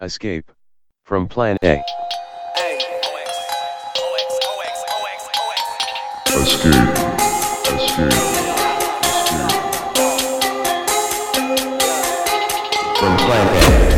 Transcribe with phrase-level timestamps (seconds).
[0.00, 0.52] Escape
[1.02, 1.82] from Plan A.
[2.56, 2.84] Escape.
[6.28, 6.72] Escape.
[7.66, 8.12] Escape.
[12.96, 13.88] From Plan A.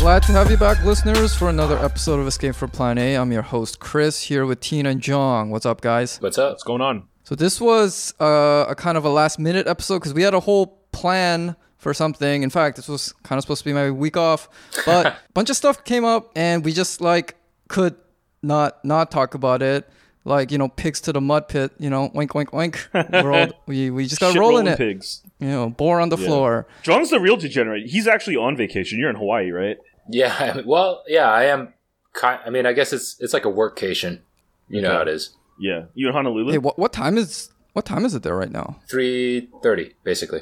[0.00, 3.14] Glad to have you back, listeners, for another episode of Escape from Plan A.
[3.14, 5.50] I'm your host, Chris, here with Tina and Jong.
[5.50, 6.16] What's up, guys?
[6.20, 6.54] What's up?
[6.54, 7.09] What's going on?
[7.30, 10.40] So this was uh, a kind of a last minute episode because we had a
[10.40, 12.42] whole plan for something.
[12.42, 14.48] In fact, this was kind of supposed to be my week off,
[14.84, 17.36] but a bunch of stuff came up and we just like
[17.68, 17.94] could
[18.42, 19.88] not not talk about it.
[20.24, 21.70] Like you know, pigs to the mud pit.
[21.78, 22.88] You know, wink, wink, wink.
[22.94, 24.78] We're we we just got Shit rolling rolling it.
[24.78, 25.22] pigs.
[25.38, 26.26] You know, bore on the Yeah.
[26.26, 26.66] floor.
[26.82, 27.86] John's the real degenerate.
[27.86, 28.98] He's actually on vacation.
[28.98, 29.78] You're in Hawaii, right?
[30.10, 31.74] Yeah, well, yeah, I am.
[32.12, 32.40] Kind.
[32.44, 34.22] I mean, I guess it's it's like a workcation.
[34.68, 35.36] You know how it is.
[35.60, 35.84] Yeah.
[35.94, 36.52] you're in Honolulu?
[36.52, 38.80] Hey, what what time is what time is it there right now?
[38.88, 40.40] Three thirty, basically.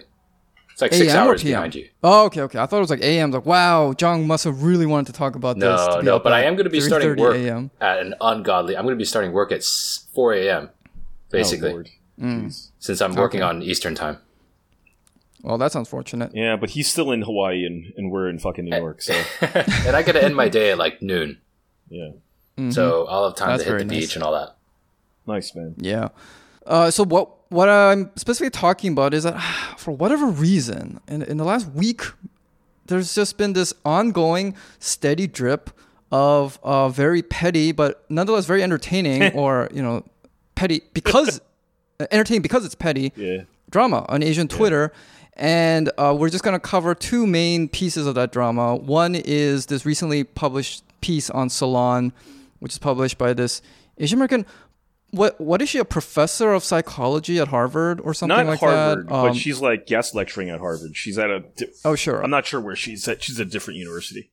[0.72, 1.88] It's like six hours behind you.
[2.04, 2.60] Oh, okay, okay.
[2.60, 3.32] I thought it was like AM.
[3.32, 5.64] Like, wow, John must have really wanted to talk about this.
[5.86, 7.72] to No, be no, up but I am going to be starting work AM.
[7.80, 8.76] at an ungodly.
[8.76, 9.64] I'm going to be starting work at
[10.14, 10.70] four a.m.
[11.30, 11.82] Basically, Oh,
[12.20, 12.52] Mm.
[12.80, 14.18] Since I'm working on Eastern time.
[15.42, 16.32] Well, that's unfortunate.
[16.34, 19.02] Yeah, but he's still in Hawaii and, and we're in fucking New York.
[19.02, 21.38] So and I got to end my day at like noon,
[21.88, 22.10] yeah,
[22.70, 23.98] so I'll have time That's to hit the nice.
[24.00, 24.56] beach and all that.
[25.28, 25.74] Nice man.
[25.78, 26.08] Yeah.
[26.66, 29.38] Uh, so what what I'm specifically talking about is that
[29.78, 32.02] for whatever reason, in in the last week,
[32.86, 35.70] there's just been this ongoing steady drip
[36.10, 40.04] of uh, very petty but nonetheless very entertaining, or you know,
[40.54, 41.40] petty because
[42.10, 43.42] entertaining because it's petty Yeah.
[43.70, 44.92] drama on Asian Twitter.
[45.40, 48.74] And uh, we're just going to cover two main pieces of that drama.
[48.74, 52.12] One is this recently published piece on Salon,
[52.58, 53.62] which is published by this
[53.98, 54.44] Asian American.
[55.10, 55.78] What what is she?
[55.78, 58.44] A professor of psychology at Harvard or something like that.
[58.44, 59.14] Not like Harvard, that?
[59.14, 60.96] Um, but she's like guest lecturing at Harvard.
[60.96, 61.40] She's at a.
[61.40, 62.22] Di- oh sure.
[62.22, 63.22] I'm not sure where she's at.
[63.22, 64.30] She's at a different university.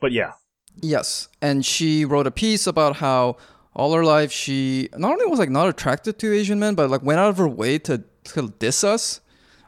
[0.00, 0.32] But yeah,
[0.80, 3.36] Yes, and she wrote a piece about how
[3.74, 7.02] all her life she not only was like not attracted to Asian men, but like
[7.02, 9.20] went out of her way to, to diss us,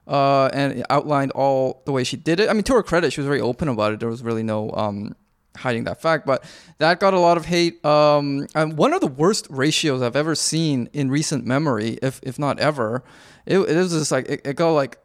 [0.07, 2.49] uh, and outlined all the way she did it.
[2.49, 4.01] I mean, to her credit, she was very open about it.
[4.01, 5.15] There was really no um,
[5.57, 6.45] hiding that fact, but
[6.79, 7.85] that got a lot of hate.
[7.85, 12.39] Um, and one of the worst ratios I've ever seen in recent memory, if if
[12.39, 13.03] not ever.
[13.45, 14.99] It, it was just like it, it got like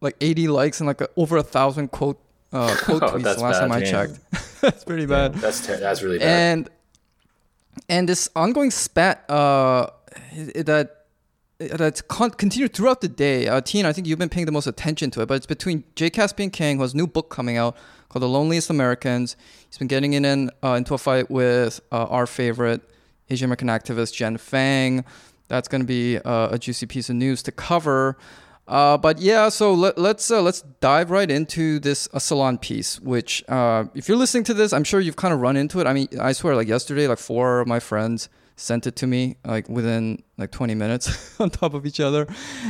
[0.00, 2.20] like 80 likes and like a, over a thousand quote
[2.52, 3.72] uh, quote Oh, tweets last time.
[3.72, 3.90] I Damn.
[3.90, 4.20] checked.
[4.60, 6.28] that's pretty bad That's ter- that's really bad.
[6.28, 6.70] and
[7.88, 9.88] and this ongoing spat uh
[10.54, 10.94] that
[11.58, 13.48] that's con- continued throughout the day.
[13.48, 15.82] Uh, Teen, I think you've been paying the most attention to it, but it's between
[15.96, 17.76] Jay Caspian Kang, who has a new book coming out
[18.08, 19.36] called The Loneliest Americans.
[19.68, 22.82] He's been getting in, uh, into a fight with uh, our favorite
[23.30, 25.04] Asian American activist, Jenn Fang.
[25.48, 28.16] That's going to be uh, a juicy piece of news to cover.
[28.66, 33.00] Uh, but yeah, so let, let's uh, let's dive right into this salon piece.
[33.00, 35.86] Which, uh, if you're listening to this, I'm sure you've kind of run into it.
[35.86, 39.36] I mean, I swear, like yesterday, like four of my friends sent it to me
[39.44, 42.26] like within like 20 minutes on top of each other,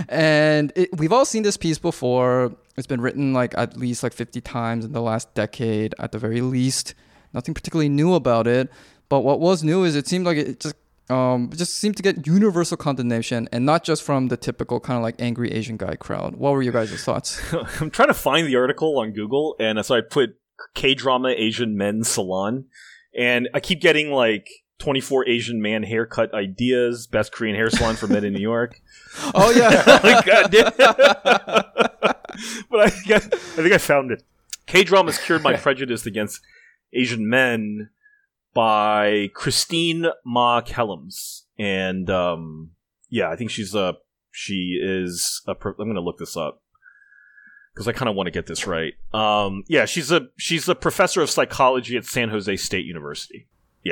[0.09, 2.53] and it, we've all seen this piece before.
[2.77, 6.19] It's been written like at least like 50 times in the last decade, at the
[6.19, 6.95] very least.
[7.35, 8.71] Nothing particularly new about it.
[9.09, 10.75] But what was new is it seemed like it just
[11.11, 15.03] um, just seemed to get universal condemnation, and not just from the typical kind of
[15.03, 16.37] like angry Asian guy crowd.
[16.37, 17.41] What were your guys' thoughts?
[17.81, 20.37] I'm trying to find the article on Google, and so I put
[20.75, 22.67] K drama Asian men salon,
[23.17, 28.07] and I keep getting like 24 Asian man haircut ideas, best Korean hair salon for
[28.07, 28.81] men in New York.
[29.35, 30.73] oh yeah, like, God damn.
[32.71, 34.23] but I, got, I think I found it.
[34.67, 36.41] K dramas cured my prejudice against
[36.93, 37.91] Asian men
[38.55, 42.73] by Christine Ma-Kellams, and um,
[43.09, 43.95] yeah, I think she's a
[44.31, 45.55] she is a.
[45.55, 46.63] Pro- I'm going to look this up
[47.75, 48.95] because I kind of want to get this right.
[49.15, 53.49] Um, yeah, she's a she's a professor of psychology at San Jose State University.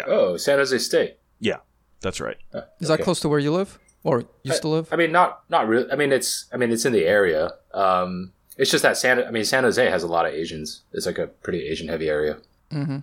[0.06, 1.16] Oh, San Jose State.
[1.38, 1.58] Yeah,
[2.00, 2.36] that's right.
[2.52, 4.88] Uh, is that close to where you live or used to live?
[4.92, 5.90] I mean, not not really.
[5.90, 7.52] I mean, it's I mean, it's in the area.
[7.74, 9.22] Um, it's just that San.
[9.22, 10.82] I mean, San Jose has a lot of Asians.
[10.92, 12.38] It's like a pretty Asian heavy area.
[12.70, 12.98] Mm-hmm.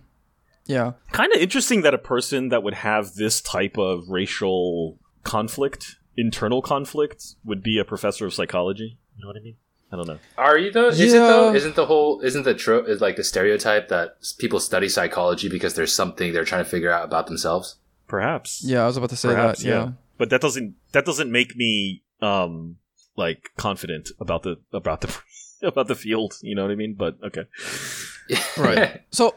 [0.66, 5.98] Yeah, kind of interesting that a person that would have this type of racial conflict,
[6.16, 8.98] internal conflict, would be a professor of psychology.
[9.18, 9.56] You know what I mean?
[9.94, 10.18] I don't know.
[10.40, 10.88] Are you though?
[10.88, 11.28] Is it Yeah.
[11.28, 11.54] though?
[11.54, 12.20] Isn't the whole?
[12.22, 16.44] Isn't the trope is like the stereotype that people study psychology because there's something they're
[16.46, 17.76] trying to figure out about themselves?
[18.08, 18.64] Perhaps.
[18.66, 18.82] yeah.
[18.84, 19.70] I was about to say Perhaps, that.
[19.70, 19.92] Yeah.
[20.18, 22.78] But that doesn't that doesn't make me um
[23.16, 25.16] like confident about the about the
[25.64, 26.34] about the field.
[26.42, 26.96] You know what I mean?
[26.96, 27.46] But okay.
[28.58, 29.02] Right.
[29.12, 29.36] So,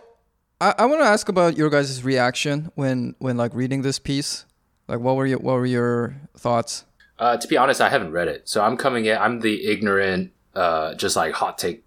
[0.60, 4.46] I, I want to ask about your guys' reaction when when like reading this piece.
[4.88, 6.84] Like, what were your what were your thoughts?
[7.18, 9.16] Uh, to be honest, I haven't read it, so I'm coming in.
[9.16, 11.84] I'm the ignorant, uh, just like hot take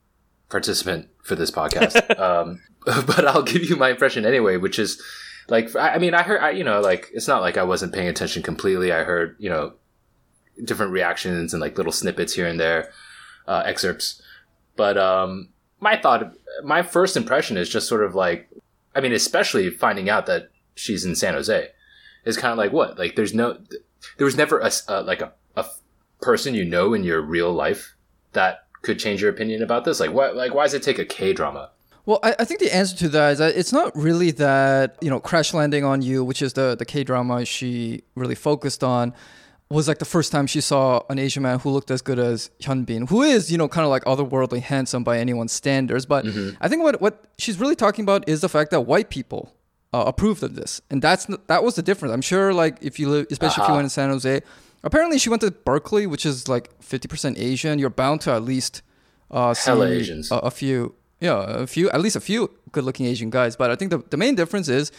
[0.47, 2.17] participant for this podcast.
[2.19, 5.01] um, but I'll give you my impression anyway, which is
[5.49, 7.93] like I, I mean, I heard, I, you know, like it's not like I wasn't
[7.93, 8.91] paying attention completely.
[8.91, 9.73] I heard, you know,
[10.63, 12.91] different reactions and like little snippets here and there,
[13.47, 14.21] uh, excerpts.
[14.75, 15.49] But um,
[15.79, 16.33] my thought,
[16.63, 18.49] my first impression is just sort of like,
[18.95, 21.69] I mean, especially finding out that she's in San Jose,
[22.25, 22.97] is kind of like what?
[22.97, 23.57] Like, there's no,
[24.17, 25.65] there was never a, uh, like a, a
[26.21, 27.95] person you know in your real life
[28.33, 29.99] that could change your opinion about this.
[29.99, 30.35] Like, what?
[30.35, 31.71] Like, why does it take a K drama?
[32.05, 35.09] Well, I, I think the answer to that is that it's not really that you
[35.09, 39.13] know crash landing on you, which is the the K drama she really focused on,
[39.69, 42.49] was like the first time she saw an Asian man who looked as good as
[42.61, 46.05] Hyun Bin, who is you know kind of like otherworldly handsome by anyone's standards.
[46.05, 46.25] But
[46.61, 49.53] I think what what she's really talking about is the fact that white people
[49.93, 52.13] uh, approved of this, and that's that was the difference.
[52.13, 53.73] I'm sure like if you live, especially if you Uh-huh.
[53.75, 54.41] went in San Jose,
[54.83, 57.79] apparently she went to Berkeley, which is like 50% Asian.
[57.79, 58.81] You're bound to at least
[59.31, 59.71] uh, see
[60.31, 63.55] A, a few, yeah, a few, at least a few good-looking Asian guys.
[63.55, 64.91] But I think the, the main difference is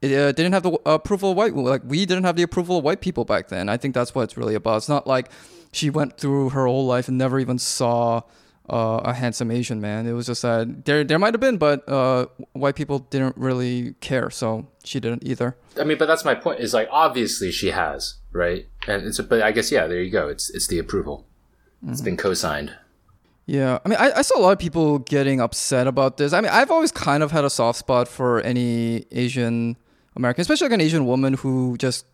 [0.00, 1.54] it uh, didn't have the approval of white.
[1.54, 3.68] Like we didn't have the approval of white people back then.
[3.68, 4.78] I think that's what it's really about.
[4.78, 5.30] It's not like
[5.72, 8.22] she went through her whole life and never even saw
[8.70, 10.06] uh, a handsome Asian man.
[10.06, 13.94] It was just that there there might have been, but uh, white people didn't really
[14.00, 15.56] care, so she didn't either.
[15.80, 16.60] I mean, but that's my point.
[16.60, 18.66] Is like obviously she has, right?
[18.88, 20.28] And it's but I guess yeah, there you go.
[20.28, 21.26] It's it's the approval.
[21.86, 22.72] It's been co-signed.
[23.46, 26.32] Yeah, I mean, I, I saw a lot of people getting upset about this.
[26.32, 29.76] I mean, I've always kind of had a soft spot for any Asian
[30.16, 32.04] American, especially like an Asian woman who just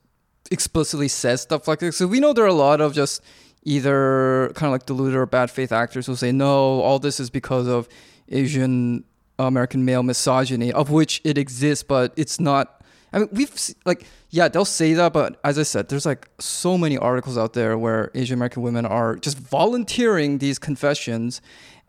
[0.50, 1.96] explicitly says stuff like this.
[1.96, 3.22] So we know there are a lot of just
[3.64, 7.30] either kind of like deluded or bad faith actors who say, no, all this is
[7.30, 7.88] because of
[8.28, 9.04] Asian
[9.38, 12.83] American male misogyny, of which it exists, but it's not.
[13.14, 13.54] I mean, we've
[13.86, 17.52] like, yeah, they'll say that, but as I said, there's like so many articles out
[17.52, 21.40] there where Asian American women are just volunteering these confessions,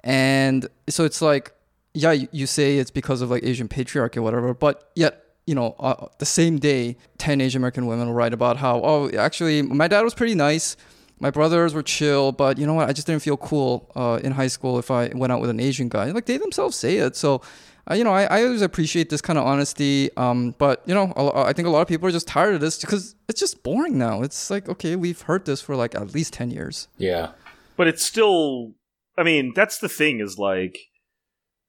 [0.03, 1.51] and so it's like,
[1.93, 5.53] yeah, you, you say it's because of like Asian patriarchy or whatever, but yet you
[5.53, 9.61] know, uh, the same day, 10 Asian American women will write about how, oh, actually,
[9.61, 10.75] my dad was pretty nice.
[11.19, 12.89] My brothers were chill, but you know what?
[12.89, 15.59] I just didn't feel cool uh, in high school if I went out with an
[15.59, 16.11] Asian guy.
[16.11, 17.15] Like they themselves say it.
[17.15, 17.41] So,
[17.89, 20.09] uh, you know, I, I always appreciate this kind of honesty.
[20.17, 22.79] Um, but, you know, I think a lot of people are just tired of this
[22.79, 24.21] because it's just boring now.
[24.21, 26.87] It's like, okay, we've heard this for like at least 10 years.
[26.97, 27.31] Yeah.
[27.77, 28.73] but it's still
[29.17, 30.77] i mean that's the thing is like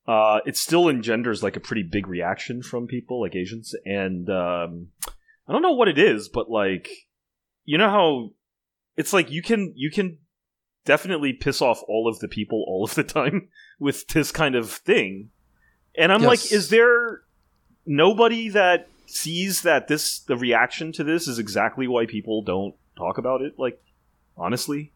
[0.08, 4.88] uh it still engenders like a pretty big reaction from people like asians and um
[5.48, 6.88] i don't know what it is but like
[7.64, 8.30] you know how
[8.96, 10.18] it's like you can you can
[10.84, 13.48] definitely piss off all of the people all of the time
[13.80, 15.30] with this kind of thing
[15.96, 17.22] and i'm like is there
[17.86, 23.18] nobody that sees that this the reaction to this is exactly why people don't talk
[23.18, 23.80] about it like
[24.36, 24.92] honestly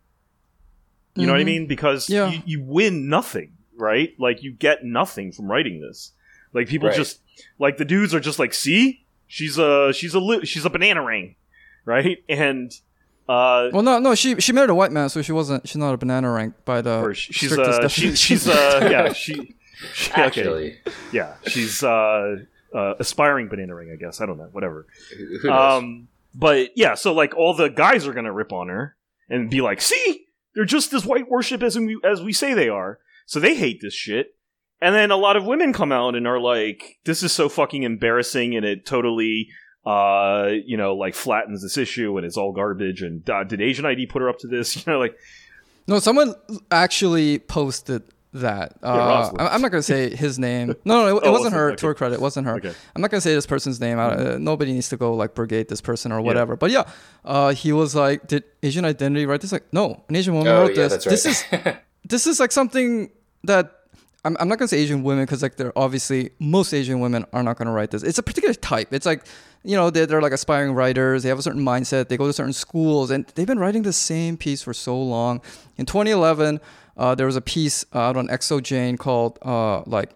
[1.17, 1.47] you know what I Mhm.
[1.47, 1.67] mean?
[1.67, 2.31] Because Yeah.
[2.31, 4.15] you, you win nothing, right?
[4.19, 6.13] Like you get nothing from writing this.
[6.55, 6.97] Like people Right.
[6.97, 7.19] just
[7.59, 11.03] like the dudes are just like, see, she's a she's a li- she's a banana
[11.05, 11.35] ring,
[11.85, 12.23] right?
[12.29, 12.71] And
[13.29, 15.67] uh, Well, no, no, she she married a white man, so she wasn't.
[15.69, 19.57] She's not a banana rank by the she's uh, she, she's uh, yeah, she,
[19.95, 20.23] she okay.
[20.23, 20.77] Actually,
[21.13, 22.37] yeah, she's uh,
[22.75, 24.21] uh, aspiring banana ring, I guess.
[24.21, 24.87] I don't know, whatever.
[25.17, 25.83] who who knows?
[25.83, 28.97] Um, but yeah, so like all the guys are gonna rip on her
[29.29, 32.69] and be like, "See, they're just as white worship as we as we say they
[32.69, 34.35] are." So they hate this shit.
[34.83, 37.83] And then a lot of women come out and are like, "This is so fucking
[37.83, 39.49] embarrassing, and it totally,
[39.85, 43.85] uh, you know, like flattens this issue, and it's all garbage." And uh, did Asian
[43.85, 44.77] ID put her up to this?
[44.87, 45.17] You know, like
[45.87, 46.35] No, someone
[46.71, 48.75] actually posted that.
[48.83, 49.31] Uh.
[49.39, 50.75] I- I'm not gonna say his name.
[50.85, 51.67] No, no, it, it Oh, wasn't wasn't- her.
[51.71, 51.77] okay.
[51.77, 52.55] To her credit, it wasn't her.
[52.57, 52.73] Okay.
[52.95, 53.99] I'm not gonna say this person's name.
[53.99, 56.57] I, uh, nobody needs to go like brigade this person or whatever.
[56.57, 56.85] But yeah,
[57.25, 60.63] uh, he was like, "Did Asian Identity write this?" Like, no, an Asian woman oh
[60.63, 61.07] wrote yeah, this.
[61.07, 61.11] right.
[61.11, 61.45] This is
[62.05, 63.11] this is like something
[63.45, 63.73] that
[64.25, 67.43] I'm, I'm not gonna say Asian women because like they're obviously most Asian women are
[67.43, 68.03] not gonna write this.
[68.03, 68.93] It's a particular type.
[68.93, 69.25] It's like
[69.65, 71.23] you know they're, they're like aspiring writers.
[71.23, 72.09] They have a certain mindset.
[72.09, 75.41] They go to certain schools and they've been writing the same piece for so long.
[75.77, 76.61] In 2011,
[76.97, 80.15] uh, there was a piece out on xoJane called uh, like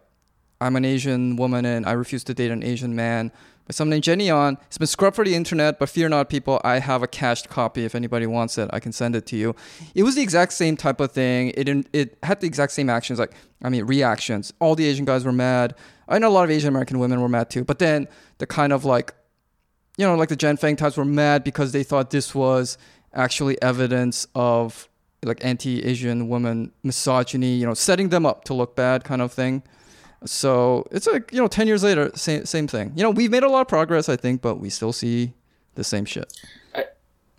[0.61, 3.33] I'm an Asian woman and I refuse to date an Asian man.
[3.67, 4.59] By someone named Jenny An.
[4.67, 6.61] It's been scrubbed for the internet, but fear not, people.
[6.65, 7.87] I have a cached copy.
[7.87, 9.57] If anybody wants it, I can send it to you.
[9.95, 11.51] It was the exact same type of thing.
[11.57, 13.19] It it had the exact same actions.
[13.19, 14.53] Like I mean, reactions.
[14.61, 15.75] All the Asian guys were mad.
[16.09, 17.65] I know a lot of Asian American women were mad too.
[17.65, 19.15] But then the kind of like,
[19.97, 22.77] you know, like the Jenn Fang types were mad because they thought this was
[23.15, 24.89] actually evidence of
[25.25, 27.55] like anti-Asian woman misogyny.
[27.55, 29.63] You know, setting them up to look bad, kind of thing.
[30.25, 32.93] So it's like you know, ten years later, same same thing.
[32.97, 35.33] You know, we've made a lot of progress, I think, but we still see
[35.75, 36.33] the same shit.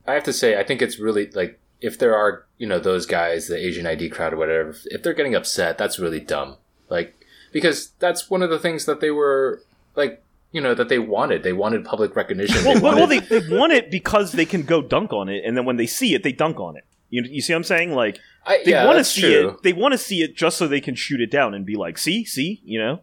[0.07, 3.05] I have to say, I think it's really like if there are you know those
[3.05, 6.57] guys, the Asian ID crowd or whatever, if they're getting upset, that's really dumb.
[6.89, 7.15] Like
[7.51, 9.61] because that's one of the things that they were
[9.95, 11.43] like you know that they wanted.
[11.43, 12.63] They wanted public recognition.
[12.63, 15.43] well, they well, wanted, they, they want it because they can go dunk on it,
[15.45, 16.85] and then when they see it, they dunk on it.
[17.09, 17.93] You, you see what I'm saying?
[17.93, 19.49] Like I, they yeah, want to see true.
[19.49, 19.63] it.
[19.63, 21.97] They want to see it just so they can shoot it down and be like,
[21.97, 23.01] "See, see," you know.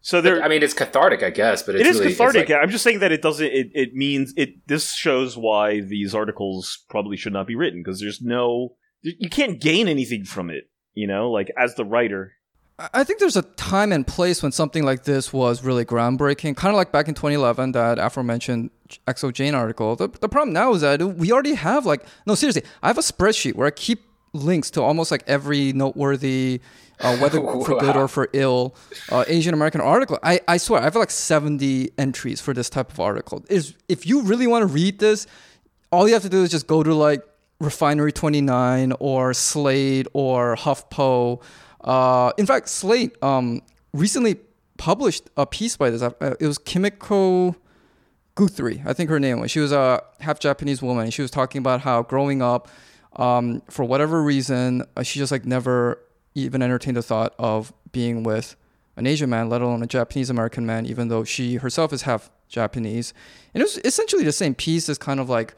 [0.00, 0.42] So they're.
[0.42, 2.48] I mean, it's cathartic, I guess, but it's it is really, cathartic.
[2.48, 3.46] like- I'm just saying that it doesn't.
[3.46, 4.66] It, it means it.
[4.68, 8.76] This shows why these articles probably should not be written because there's no.
[9.02, 10.70] You can't gain anything from it.
[10.94, 12.32] You know, like as the writer.
[12.78, 16.70] I- think there's a time and place when something like this was really groundbreaking, kind
[16.70, 18.70] of like back in 2011, that aforementioned
[19.06, 19.96] xoJane article.
[19.96, 23.02] The, the problem now is that we already have like no seriously, I have a
[23.02, 24.02] spreadsheet where I keep
[24.32, 26.60] links to almost like every noteworthy,
[27.00, 28.76] uh, whether for good or for ill,
[29.10, 30.18] uh, Asian American article.
[30.22, 33.44] I, I swear I have like 70 entries for this type of article.
[33.48, 35.26] Is if you really want to read this,
[35.90, 37.22] all you have to do is just go to like
[37.58, 41.40] Refinery 29 or Slate or HuffPo.
[41.86, 43.62] Uh, in fact, Slate um,
[43.94, 44.36] recently
[44.76, 46.02] published a piece by this.
[46.02, 47.56] Uh, it was Kimiko
[48.34, 49.50] Guthrie, I think her name was.
[49.50, 51.10] She was a half Japanese woman.
[51.10, 52.68] She was talking about how growing up,
[53.14, 55.98] um, for whatever reason, uh, she just like never
[56.34, 58.56] even entertained the thought of being with
[58.96, 62.30] an Asian man, let alone a Japanese American man, even though she herself is half
[62.48, 63.14] Japanese.
[63.54, 65.54] And it was essentially the same piece as kind of like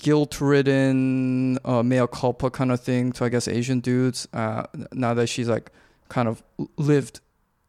[0.00, 4.26] guilt-ridden uh, mea culpa kind of thing to I guess Asian dudes.
[4.32, 5.70] Uh, now that she's like
[6.08, 6.42] kind of
[6.76, 7.20] lived,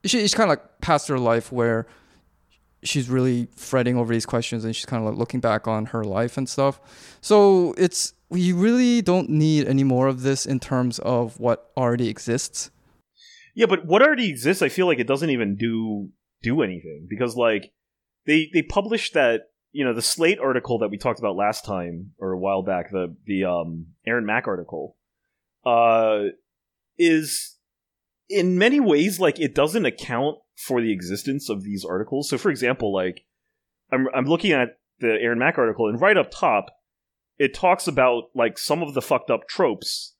[0.06, 1.88] she, she's kind of like past her life where
[2.84, 6.04] she's really fretting over these questions and she's kind of like looking back on her
[6.04, 6.80] life and stuff.
[7.22, 12.08] So it's we really don't need any more of this in terms of what already
[12.08, 12.72] exists.
[13.54, 16.10] Yeah, but what already exists, I feel like it doesn't even do
[16.42, 17.72] do anything because like
[18.26, 22.12] they they published that you know the Slate article that we talked about last time
[22.20, 24.98] or a while back the the um Aaron Mak article
[25.66, 26.24] uh
[26.98, 27.58] is
[28.30, 32.30] in many ways like it doesn't account for the existence of these articles.
[32.30, 33.26] So for example, like
[33.92, 36.68] I'm I'm looking at the Aaron Mak article and right up top
[37.38, 40.14] it talks about like some of the fucked up tropes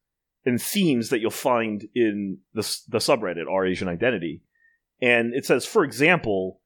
[0.44, 4.42] and themes that you'll find in the the subreddit our Asian identity.
[5.02, 6.61] And it says, for example,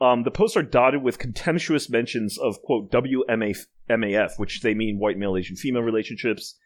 [0.00, 5.18] um, the posts are dotted with contemptuous mentions of quote WMAF, which they mean white
[5.18, 6.56] male Asian female relationships.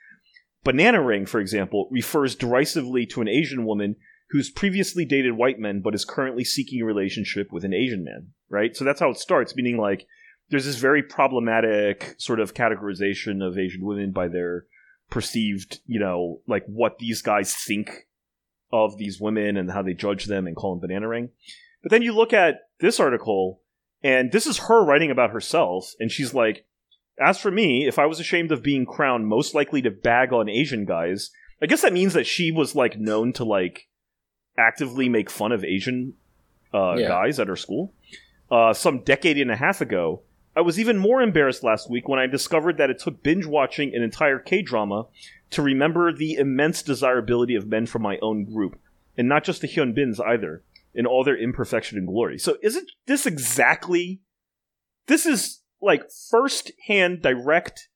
[0.62, 3.96] Banana Ring, for example, refers derisively to an Asian woman
[4.30, 8.28] who's previously dated white men but is currently seeking a relationship with an Asian man.
[8.48, 10.06] Right, so that's how it starts, meaning like
[10.50, 14.66] there's this very problematic sort of categorization of Asian women by their
[15.10, 18.06] perceived, you know, like what these guys think
[18.72, 21.30] of these women and how they judge them and call them banana ring.
[21.84, 23.60] But then you look at this article,
[24.02, 26.64] and this is her writing about herself, and she's like,
[27.20, 30.48] As for me, if I was ashamed of being crowned most likely to bag on
[30.48, 31.30] Asian guys,
[31.62, 33.86] I guess that means that she was like known to like
[34.58, 36.14] actively make fun of Asian
[36.72, 37.08] uh, Yeah.
[37.08, 37.92] guys at her school.
[38.50, 40.22] Uh, some decade and a half ago,
[40.56, 43.94] I was even more embarrassed last week when I discovered that it took binge watching
[43.94, 45.06] an entire K drama
[45.50, 48.78] to remember the immense desirability of men from my own group,
[49.18, 50.62] and not just the Hyun Bins either,
[50.94, 52.38] in all their imperfection and glory.
[52.38, 54.20] So, isn't this exactly?
[55.06, 57.88] This is like first-hand, direct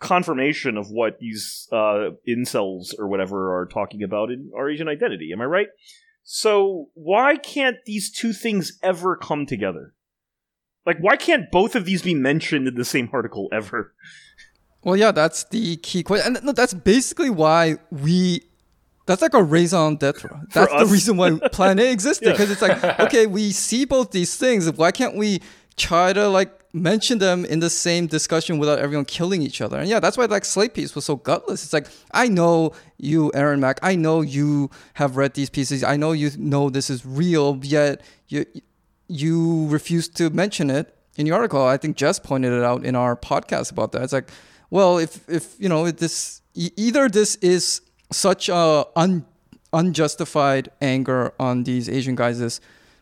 [0.00, 5.30] confirmation of what these uh, incels or whatever are talking about in our Asian identity.
[5.32, 5.68] Am I right?
[6.22, 9.94] So, why can't these two things ever come together?
[10.84, 13.94] Like, why can't both of these be mentioned in the same article ever?
[14.82, 18.42] Well, yeah, that's the key question, and no, that's basically why we.
[19.06, 20.28] That's like a raison d'être.
[20.52, 22.32] That's the reason why Plan A existed Yeah.
[22.32, 24.70] because it's like, okay, we see both these things.
[24.72, 25.40] Why can't we
[25.76, 29.78] try to like mention them in the same discussion without everyone killing each other?
[29.78, 31.62] And yeah, that's why like Slate piece was so gutless.
[31.64, 33.78] It's like I know you, Aaron Mak.
[33.82, 35.84] I know you have read these pieces.
[35.84, 38.44] I know you know this is real, yet you
[39.08, 41.62] you refuse to mention it in your article.
[41.64, 44.02] I think Jess pointed it out in our podcast about that.
[44.02, 44.30] It's like,
[44.70, 49.26] well, if if you know this, e- either this is such a un,
[49.72, 52.60] unjustified anger on these Asian guys' is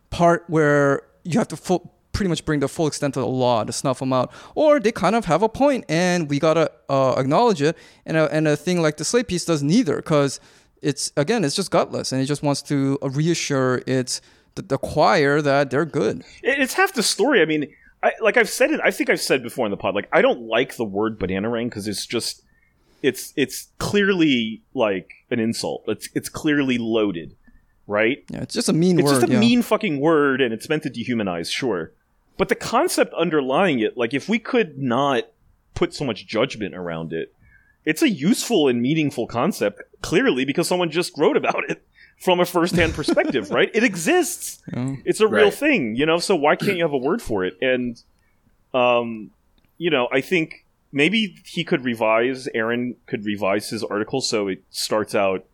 [0.09, 3.63] part where you have to full, pretty much bring the full extent of the law
[3.63, 7.13] to snuff them out, or they kind of have a point and we gotta uh,
[7.17, 7.77] acknowledge it.
[8.05, 10.39] And a, and a thing like the Slate piece does neither because
[10.81, 14.21] it's again it's just gutless and it just wants to reassure its
[14.55, 16.23] the, the choir that they're good.
[16.41, 17.41] It's half the story.
[17.41, 17.67] I mean,
[18.01, 18.79] I, like I've said it.
[18.83, 19.95] I think I've said before in the pod.
[19.95, 22.43] Like I don't like the word banana ring because it's just
[23.05, 25.83] it's it's clearly like an insult.
[25.87, 27.35] It's it's clearly loaded,
[27.87, 28.23] right?
[28.29, 29.03] Yeah, it's just a mean word.
[29.03, 29.19] It's word.
[29.21, 29.39] just a yeah.
[29.39, 31.91] mean fucking word, and it's meant to dehumanize, sure.
[32.37, 35.25] But the concept underlying it, like if we could not
[35.75, 37.33] put so much judgment around it.
[37.83, 41.85] It's a useful and meaningful concept, clearly, because someone just wrote about it
[42.17, 43.69] from a first-hand perspective, right?
[43.75, 44.63] It exists.
[44.73, 44.95] Yeah.
[45.05, 46.17] It's a real thing, you know.
[46.17, 47.57] So why can't you have a word for it?
[47.61, 48.01] And,
[48.73, 49.29] um,
[49.77, 50.64] you know, I think
[50.95, 52.47] maybe he could revise.
[52.55, 55.45] Aaron could revise his article so it starts out.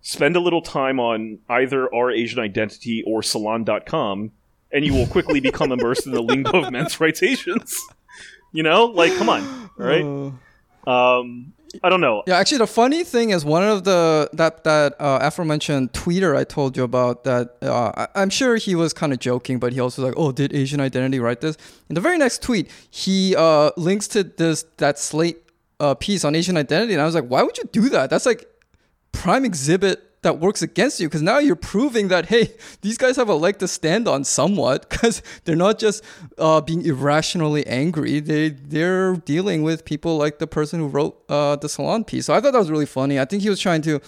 [0.00, 4.30] Spend a little time on either our Asian identity or Salon.com,
[4.72, 7.76] and you will quickly become immersed in the lingo of men's rights Asians.
[8.52, 10.02] You know, like, come on, right
[10.86, 12.22] Uh, Um, I don't know.
[12.26, 16.44] Yeah, actually, the funny thing is one of the that that uh, aforementioned tweeter I
[16.44, 19.80] told you about that uh, I, I'm sure he was kind of joking, but he
[19.80, 21.56] also was like, oh, did Asian Identity write this?
[21.88, 25.38] In the very next tweet, he uh, links to this that Slate
[25.78, 28.10] uh, piece on Asian Identity, and I was like, why would you do that?
[28.10, 28.46] That's like
[29.12, 33.28] prime exhibit that works against you because now you're proving that hey these guys have
[33.28, 36.04] a leg to stand on somewhat because they're not just
[36.38, 38.20] uh, being irrationally angry.
[38.20, 42.26] They they're dealing with people like the person who wrote uh, the salon piece.
[42.26, 43.18] So i thought that was really funny.
[43.18, 44.00] I think he was trying to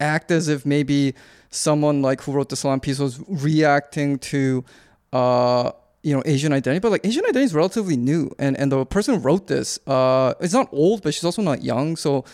[0.00, 1.14] act as if maybe
[1.50, 4.64] someone like who wrote the salon piece was reacting to
[5.12, 5.70] uh,
[6.02, 9.14] you know Asian identity, but like Asian identity is relatively new, and and the person
[9.14, 12.24] who wrote this uh, is not old, but she's also not young, so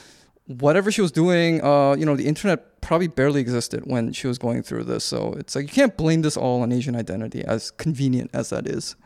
[0.59, 4.39] whatever she was doing, uh, you know, the internet probably barely existed when she was
[4.39, 5.05] going through this.
[5.05, 8.67] So it's like you can't blame this all on Asian identity, as convenient as that
[8.67, 8.97] is.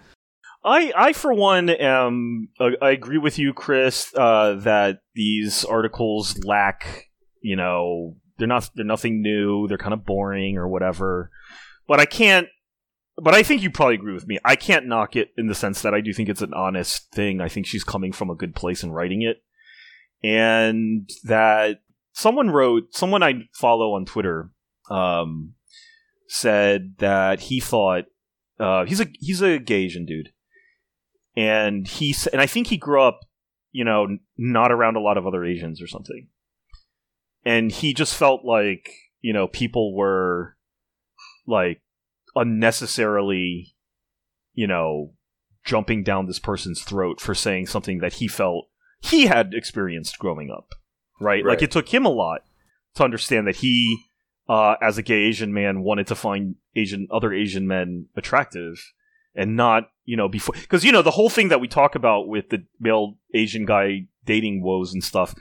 [0.64, 6.42] I, I for one, am uh, I agree with you, Chris, uh, that these articles
[6.44, 7.10] lack,
[7.42, 9.68] you know, they're not they're nothing new.
[9.68, 11.30] They're kind of boring or whatever.
[11.86, 12.48] But I can't.
[13.16, 14.38] But I think you probably agree with me.
[14.44, 17.40] I can't knock it in the sense that I do think it's an honest thing.
[17.40, 19.36] I think she's coming from a good place in writing it,
[20.25, 21.81] and that
[22.14, 24.50] someone wrote, someone I follow on Twitter,
[24.90, 25.52] um,
[26.28, 28.04] said that he thought
[28.59, 30.31] uh, he's a he's a gay Asian dude.
[31.37, 33.21] And he and I think he grew up,
[33.71, 36.28] you know, not around a lot of other Asians or something,
[37.45, 38.88] and he just felt like
[39.21, 40.56] you know people were
[41.47, 41.82] like
[42.34, 43.75] unnecessarily,
[44.54, 45.13] you know,
[45.65, 48.69] jumping down this person's throat for saying something that he felt
[49.04, 50.75] he had experienced growing up,
[51.21, 51.45] right?
[51.45, 52.40] Like it took him a lot
[52.95, 54.04] to understand that he,
[54.49, 58.93] uh, as a gay Asian man, wanted to find Asian other Asian men attractive
[59.34, 62.28] and not you know before because you know the whole thing that we talk about
[62.28, 65.34] with the male asian guy dating woes and stuff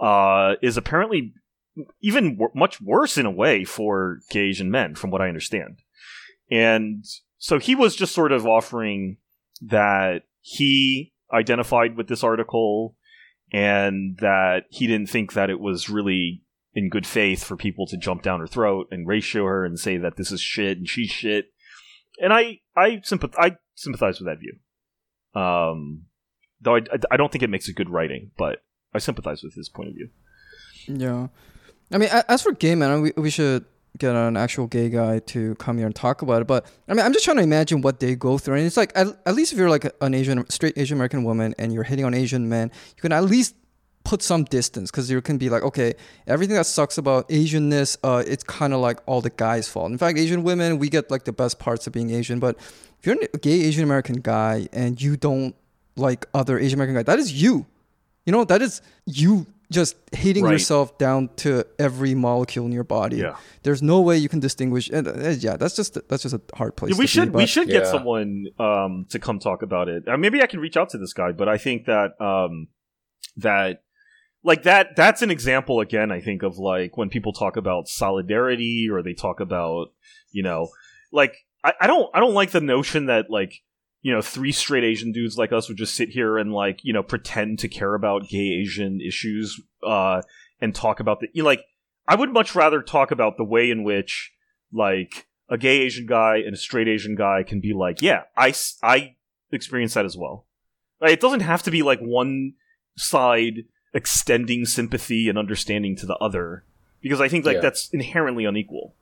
[0.00, 1.34] uh, is apparently
[2.00, 5.78] even wor- much worse in a way for gay asian men from what i understand
[6.50, 7.04] and
[7.38, 9.16] so he was just sort of offering
[9.60, 12.96] that he identified with this article
[13.52, 16.42] and that he didn't think that it was really
[16.74, 19.96] in good faith for people to jump down her throat and ratio her and say
[19.96, 21.46] that this is shit and she's shit
[22.20, 24.58] and I I sympath- I sympathize with that view.
[25.40, 26.06] Um,
[26.60, 29.68] though I, I don't think it makes it good writing, but I sympathize with his
[29.68, 30.08] point of view.
[30.86, 31.28] Yeah,
[31.92, 33.64] I mean, as for gay men, we we should
[33.96, 36.46] get an actual gay guy to come here and talk about it.
[36.46, 38.92] But I mean, I'm just trying to imagine what they go through, and it's like
[38.94, 42.04] at, at least if you're like an Asian straight Asian American woman and you're hitting
[42.04, 43.54] on Asian men, you can at least
[44.04, 45.92] put some distance because you can be like, okay,
[46.26, 49.90] everything that sucks about Asianness, uh, it's kind of like all the guys' fault.
[49.90, 52.56] In fact, Asian women, we get like the best parts of being Asian, but
[52.98, 55.54] if you're a gay Asian American guy and you don't
[55.96, 57.66] like other Asian American guys, that is you.
[58.24, 60.52] You know, that is you just hating Right.
[60.52, 63.18] yourself down to every molecule in your body.
[63.18, 63.36] Yeah.
[63.64, 64.88] There's no way you can distinguish.
[64.88, 66.96] And uh, yeah, that's just that's just a hard place.
[66.96, 70.08] we to should be, we but- should get someone um, to come talk about it.
[70.08, 72.68] Uh, maybe I can reach out to this guy, but I think that um,
[73.36, 73.82] that
[74.44, 76.10] like that that's an example again.
[76.12, 79.88] I think of like when people talk about solidarity or they talk about
[80.30, 80.68] you know
[81.12, 83.52] like I, I don't I don't like the notion that like
[84.02, 86.92] you know three straight Asian dudes like us would just sit here and like you
[86.92, 90.22] know pretend to care about gay Asian issues uh,
[90.60, 91.64] and talk about the you know, like
[92.06, 94.32] I would much rather talk about the way in which
[94.72, 98.54] like a gay Asian guy and a straight Asian guy can be like, yeah, I
[98.82, 99.16] I
[99.50, 100.46] experienced that as well.
[101.00, 101.12] Right?
[101.12, 102.54] It doesn't have to be like one
[102.96, 106.64] side extending sympathy and understanding to the other,
[107.00, 107.60] because I think like Yeah.
[107.62, 108.94] that's inherently unequal.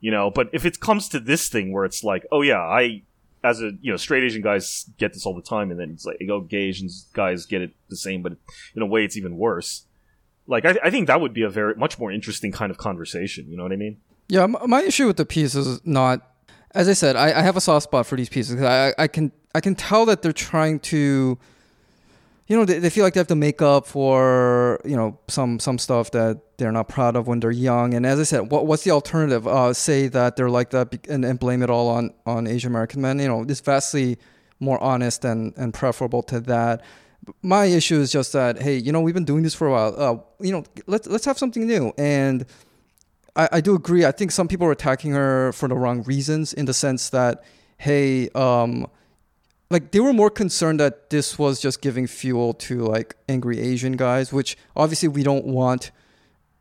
[0.00, 3.02] You know, but if it comes to this thing where it's like, oh yeah, I,
[3.42, 6.04] as a you know, straight Asian guys get this all the time, and then it's
[6.04, 8.32] like, oh, gay Asian guys get it the same, but
[8.74, 9.86] in a way, it's even worse.
[10.46, 13.46] Like, I, I think that would be a very much more interesting kind of conversation.
[13.48, 13.98] You know what I mean?
[14.28, 16.26] Yeah, my issue with the piece is not,
[16.72, 19.32] as I said, I, I have a soft spot for these pieces I, I can
[19.54, 21.36] I can tell that they're trying to,
[22.50, 25.60] you know, they, they feel like they have to make up for you know some
[25.60, 27.94] some stuff that they're not proud of when they're young.
[27.94, 29.46] And as I said, what what's the alternative?
[29.46, 33.02] Uh, say that they're like that and, and blame it all on on Asian American
[33.02, 33.20] men.
[33.20, 34.18] You know, it's vastly
[34.58, 36.82] more honest and and preferable to that.
[37.42, 39.94] my issue is just that hey, you know, we've been doing this for a while.
[39.96, 41.92] Uh, you know, let's let's have something new.
[41.96, 42.46] And
[43.36, 44.04] I, I do agree.
[44.04, 47.44] I think some people are attacking her for the wrong reasons, in the sense that
[47.78, 48.88] hey, um,
[49.70, 53.92] like they were more concerned that this was just giving fuel to like angry Asian
[53.92, 55.90] guys, which obviously we don't want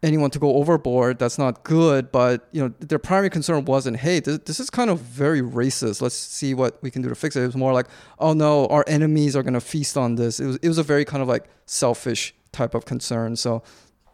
[0.02, 1.20] anyone to go overboard.
[1.20, 2.12] That's not good.
[2.12, 6.02] But you know, their primary concern wasn't, hey, this, this is kind of very racist.
[6.02, 7.44] Let's see what we can do to fix it.
[7.44, 7.88] It was more like,
[8.20, 10.40] oh no, our enemies are gonna feast on this.
[10.40, 13.36] It was it was a very kind of like selfish type of concern.
[13.36, 13.64] So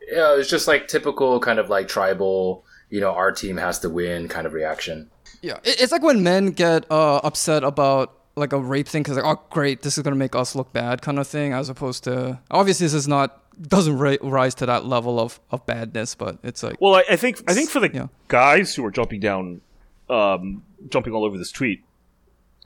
[0.09, 3.89] Yeah, it's just like typical kind of like tribal, you know, our team has to
[3.89, 5.09] win kind of reaction.
[5.41, 9.25] yeah, it's like when men get uh, upset about like a rape thing because like,
[9.25, 12.39] oh great, this is gonna make us look bad kind of thing, as opposed to
[12.51, 16.61] obviously this is not doesn't ra- rise to that level of, of badness, but it's
[16.61, 18.07] like Well, I, I think I think for the Yeah.
[18.27, 19.61] guys who are jumping down,
[20.09, 21.79] um, jumping all over this tweet,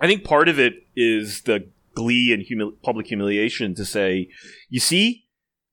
[0.01, 4.29] I think part of it is the glee and humil- public humiliation to say,
[4.69, 5.25] you see,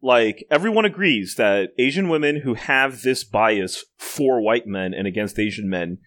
[0.03, 5.39] like everyone agrees that Asian women who have this bias for white men and against
[5.39, 5.99] Asian men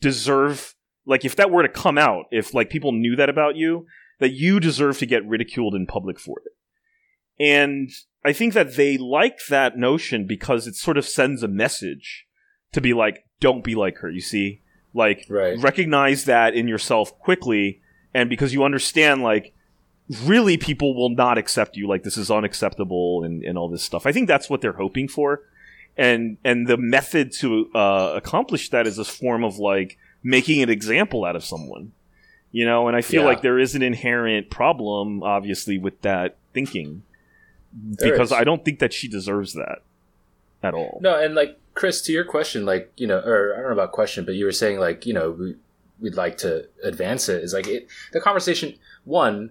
[0.00, 0.74] deserve,
[1.06, 3.86] like, if that were to come out, if like people knew that about you,
[4.18, 6.52] that you deserve to get ridiculed in public for it.
[7.38, 7.90] And
[8.24, 12.26] I think that they like that notion because it sort of sends a message
[12.72, 14.62] to be like, don't be like her, you see?
[14.94, 15.58] Like, Right.
[15.58, 17.82] recognize that in yourself quickly,
[18.14, 19.54] and because you understand, like,
[20.24, 24.06] really people will not accept you, like, this is unacceptable and, and all this stuff.
[24.06, 25.42] I think that's what they're hoping for.
[25.98, 30.68] And, and the method to uh, accomplish that is this form of, like, making an
[30.68, 31.92] example out of someone.
[32.52, 33.28] You know, and I feel Yeah.
[33.28, 37.02] like there is an inherent problem, obviously, with that thinking
[37.72, 38.32] There because is.
[38.32, 39.80] I don't think that she deserves that
[40.62, 40.98] at all.
[41.02, 43.92] No, and like Chris, to your question, like you know, or I don't know about
[43.92, 45.56] question, but you were saying like you know we,
[46.00, 47.44] we'd like to advance it.
[47.44, 48.74] Is like it, the conversation.
[49.04, 49.50] One,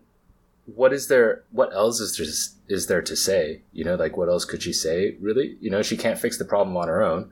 [0.65, 1.43] what is there?
[1.51, 3.61] What else is there is there to say?
[3.71, 5.15] You know, like what else could she say?
[5.21, 7.29] Really, you know, she can't fix the problem on her own.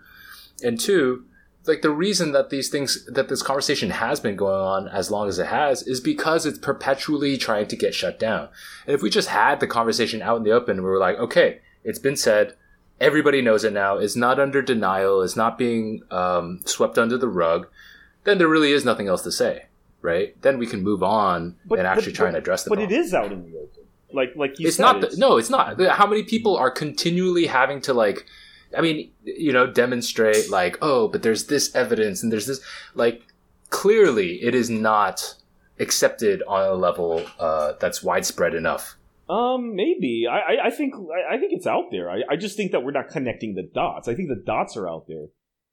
[0.61, 1.25] And two,
[1.65, 5.27] like the reason that these things that this conversation has been going on as long
[5.29, 8.49] as it has is because it's perpetually trying to get shut down.
[8.85, 11.59] And if we just had the conversation out in the open, we were like, okay,
[11.83, 12.55] it's been said,
[12.99, 17.29] everybody knows it now, it's not under denial, it's not being um, swept under the
[17.29, 17.67] rug,
[18.25, 19.65] then there really is nothing else to say,
[20.01, 20.39] right?
[20.41, 22.93] Then we can move on and actually try and address the But problem.
[22.93, 23.69] it is out in the open.
[24.11, 26.69] Like like you it's said, not it's- the, no it's not how many people are
[26.69, 28.25] continually having to like
[28.77, 32.59] i mean you know demonstrate like oh but there's this evidence and there's this
[32.95, 33.21] like
[33.69, 35.35] clearly it is not
[35.79, 38.95] accepted on a level uh, that's widespread enough
[39.29, 40.27] Um, maybe.
[40.29, 40.93] I, I, I think
[41.33, 42.11] I, think it's out there.
[42.11, 44.07] I, I just think that we're not connecting the dots.
[44.07, 45.27] I think the dots are out there,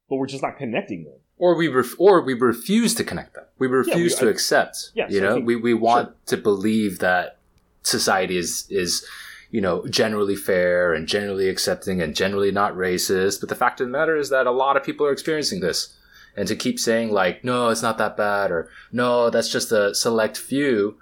[0.08, 1.18] but we're just not connecting them.
[1.36, 4.76] or we ref- or we refuse to connect them we refuse we- to I- accept
[4.94, 7.38] Yes, you know think- we, we want to believe that
[7.82, 9.04] society is is
[9.50, 13.40] you know generally fair and generally accepting and generally not racist.
[13.40, 15.96] But the fact of the matter is that a lot of people are experiencing this.
[16.36, 19.94] And to keep saying like no it's not that bad or no that's just a
[19.94, 20.96] select few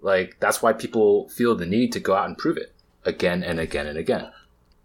[0.00, 2.72] like that's why people feel the need to go out and prove it
[3.04, 4.30] again and again and again.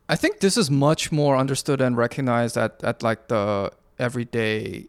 [0.10, 4.88] I think this is much more understood and recognized at, at like the everyday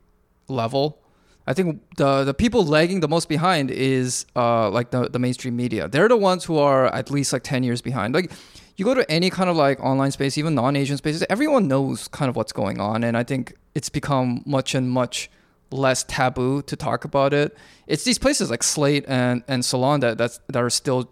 [0.49, 0.99] level.
[1.47, 5.57] I think the the people lagging the most behind is uh like the, the mainstream
[5.57, 5.89] media.
[5.89, 8.15] They're the ones who are at least like ten years behind.
[8.15, 8.33] Like
[8.77, 12.09] you go to any kind of like online space, even non Asian spaces, everyone knows
[12.09, 15.31] kind of what's going on and I think it's become much and much
[15.71, 17.57] less taboo to talk about it.
[17.87, 21.11] It's these places like Slate and, and Salon that that's that are still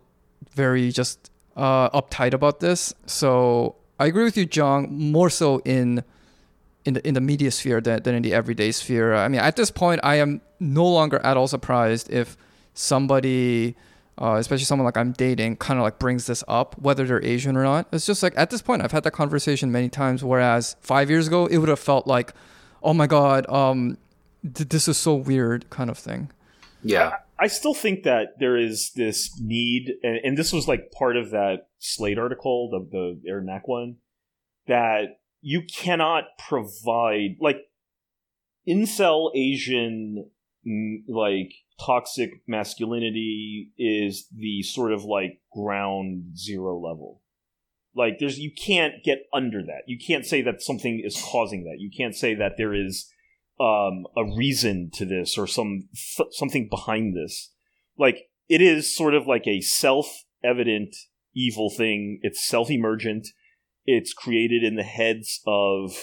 [0.55, 2.95] very just uh, uptight about this.
[3.07, 6.05] So I agree with you, John, more so in
[6.85, 9.15] in the in the media sphere than, than in the everyday sphere.
[9.15, 12.37] I mean, at this point, I am no longer at all surprised if
[12.75, 13.77] somebody,
[14.19, 17.57] uh, especially someone like I'm dating, kind of like brings this up, whether they're Asian
[17.57, 17.89] or not.
[17.93, 20.25] It's just like at this point, I've had that conversation many times.
[20.25, 22.33] Whereas five years ago, it would have felt like,
[22.83, 23.99] oh my god, um,
[24.43, 26.31] th- this is so weird, kind of thing.
[26.83, 31.17] yeah I still think that there is this need, and, and this was like part
[31.17, 33.97] of that Slate article, the the Aaron Mak one,
[34.69, 37.59] that you cannot provide like
[38.67, 40.31] incel Asian
[40.67, 41.53] mm, like
[41.85, 47.21] toxic masculinity is the sort of like ground zero level.
[47.95, 49.83] Like there's you can't get under that.
[49.87, 51.79] You can't say that something is causing that.
[51.79, 53.13] You can't say that there is
[53.61, 57.53] um, a reason to this or some th- something behind this.
[57.99, 60.97] Like it is sort of like a self-evident
[61.35, 62.21] evil thing.
[62.23, 63.29] It's self-emergent.
[63.85, 65.97] It's created in the heads of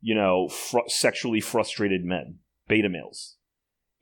[0.00, 3.36] you know fr- sexually frustrated men, beta males,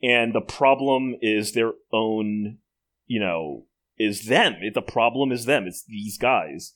[0.01, 2.59] and the problem is their own
[3.05, 3.65] you know
[3.97, 4.55] is them.
[4.61, 5.65] It, the problem is them.
[5.65, 6.73] It's these guys,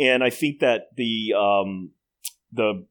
[0.00, 1.90] and I think that the um,
[2.52, 2.86] the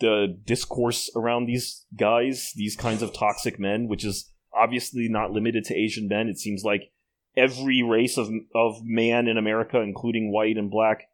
[0.00, 5.64] the discourse around these guys, these kinds of toxic men, which is obviously not limited
[5.64, 6.28] to Asian men.
[6.28, 6.90] It seems like
[7.36, 11.09] every race of of man in America, including white and black,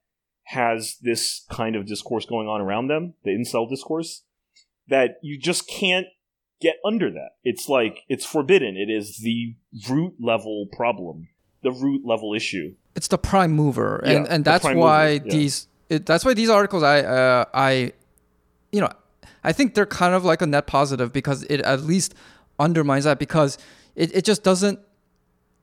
[0.46, 4.22] has this kind of discourse going on around them, the incel discourse,
[4.88, 6.06] that you just can't
[6.60, 7.30] get under that.
[7.42, 8.76] It's like it's forbidden.
[8.76, 9.56] It is the
[9.90, 11.28] root level problem,
[11.62, 12.74] the root level issue.
[12.94, 15.32] It's the prime mover, and Yeah, and that's prime why mover, yeah.
[15.32, 15.68] these.
[15.88, 17.92] It, that's why these articles I uh, I,
[18.70, 18.90] you know,
[19.42, 22.14] I think they're kind of like a net positive because it at least
[22.58, 23.58] undermines that because
[23.96, 24.78] it, it just doesn't.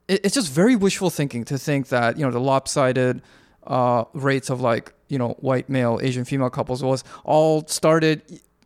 [0.09, 3.21] It, it's just very wishful thinking to think that you know the lopsided
[3.67, 8.21] uh, rates of like you know white male Asian female couples was all started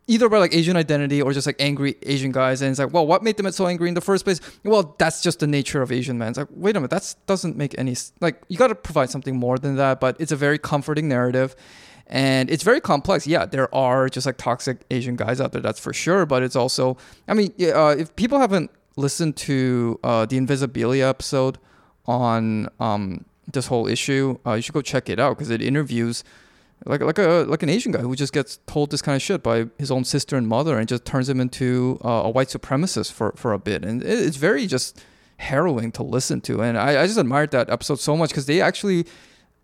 [0.08, 2.62] either by like Asian identity or just like angry Asian guys.
[2.62, 4.40] And it's like, well, what made them so angry in the first place?
[4.64, 6.28] Well, that's just the nature of Asian men.
[6.30, 9.36] It's like, wait a minute, that doesn't make any like you got to provide something
[9.36, 10.00] more than that.
[10.00, 11.54] But it's a very comforting narrative.
[12.10, 13.26] And it's very complex.
[13.26, 16.24] Yeah, there are just like toxic Asian guys out there, that's for sure.
[16.24, 16.96] But it's also,
[17.28, 21.58] I mean, uh, if people haven't listened to uh, the Invisibilia episode
[22.06, 26.22] on um, this whole issue, uh, you should go check it out because it interviews
[26.86, 29.42] like like a like an Asian guy who just gets told this kind of shit
[29.42, 33.10] by his own sister and mother and just turns him into uh, a white supremacist
[33.12, 35.02] for for a bit and it, it's very just
[35.38, 38.60] harrowing to listen to and I, I just admired that episode so much because they
[38.60, 39.06] actually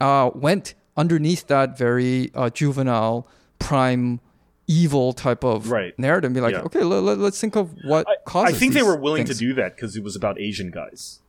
[0.01, 3.29] uh, went underneath that very uh, juvenile
[3.61, 4.21] prime
[4.67, 5.97] evil type of Right.
[5.99, 6.63] narrative and be like Yeah.
[6.63, 9.39] okay let, let, us think of what I, causes I think they were willing things.
[9.39, 11.21] to do that because it was about Asian guys,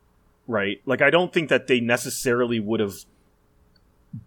[0.47, 0.81] right?
[0.86, 2.95] Like, I don't think that they necessarily would have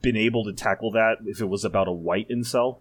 [0.02, 2.78] been able to tackle that if it was about a white incel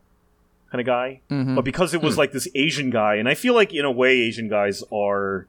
[0.71, 1.21] kind of guy.
[1.29, 1.55] Mhm.
[1.55, 4.19] But because it was like this Asian guy, and I feel like in a way
[4.19, 5.47] Asian guys are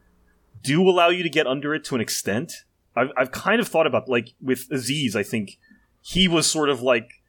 [0.62, 2.64] do allow you to get under it to an extent.
[2.94, 5.16] I've I've kind of thought about like with Aziz.
[5.16, 5.58] I think
[6.00, 7.20] he was sort of like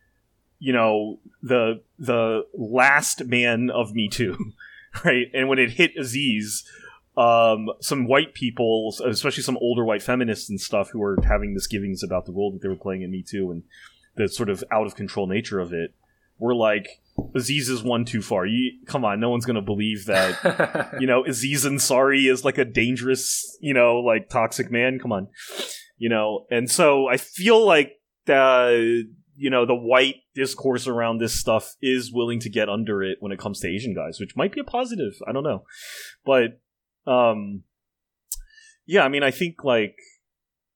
[0.60, 4.54] you know the the last man of Me Too,
[5.06, 5.28] right?
[5.34, 6.64] And when it hit Aziz,
[7.20, 12.02] um, some white people, especially some older white feminists and stuff, who were having misgivings
[12.02, 13.64] about the role that they were playing in Me Too and
[14.16, 15.94] the sort of out of control nature of it,
[16.40, 17.02] were like,
[17.36, 18.46] Aziz is one too far.
[18.46, 20.96] You come on, no one's gonna believe that.
[21.02, 24.98] you know, Aziz Ansari is like a dangerous, you know, like toxic man.
[24.98, 25.28] Come on,
[25.98, 26.46] you know.
[26.50, 29.04] And so I feel like the
[29.36, 33.34] you know the white discourse around this stuff is willing to get under it when
[33.34, 35.16] it comes to Asian guys, which might be a positive.
[35.28, 35.66] I don't know,
[36.26, 36.62] but
[37.10, 37.64] um,
[38.86, 39.04] yeah.
[39.04, 39.96] I mean, I think like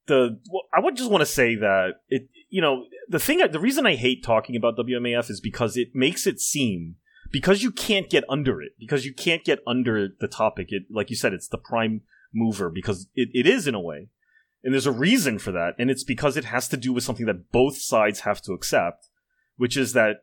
[0.07, 0.39] the
[0.73, 3.95] I would just want to say that it you know the thing the reason I
[3.95, 6.95] hate talking about WMAF is because it makes it seem
[7.31, 11.09] because you can't get under it because you can't get under the topic it like
[11.09, 12.01] you said it's the prime
[12.33, 14.09] mover because it, it is in a way
[14.63, 17.25] and there's a reason for that and it's because it has to do with something
[17.25, 19.09] that both sides have to accept
[19.55, 20.17] which is that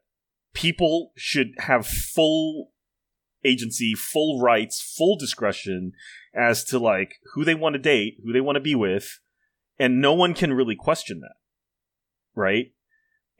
[0.52, 2.70] people should have full
[3.44, 5.92] agency full rights full discretion
[6.34, 9.20] as to like who they want to date who they want to be with
[9.78, 11.34] and no one can really question that
[12.34, 12.72] right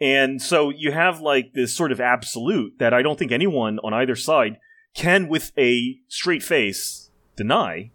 [0.00, 3.92] and so you have like this sort of absolute that I don't think anyone on
[3.92, 4.58] either side
[4.94, 7.90] can, with a straight face, deny.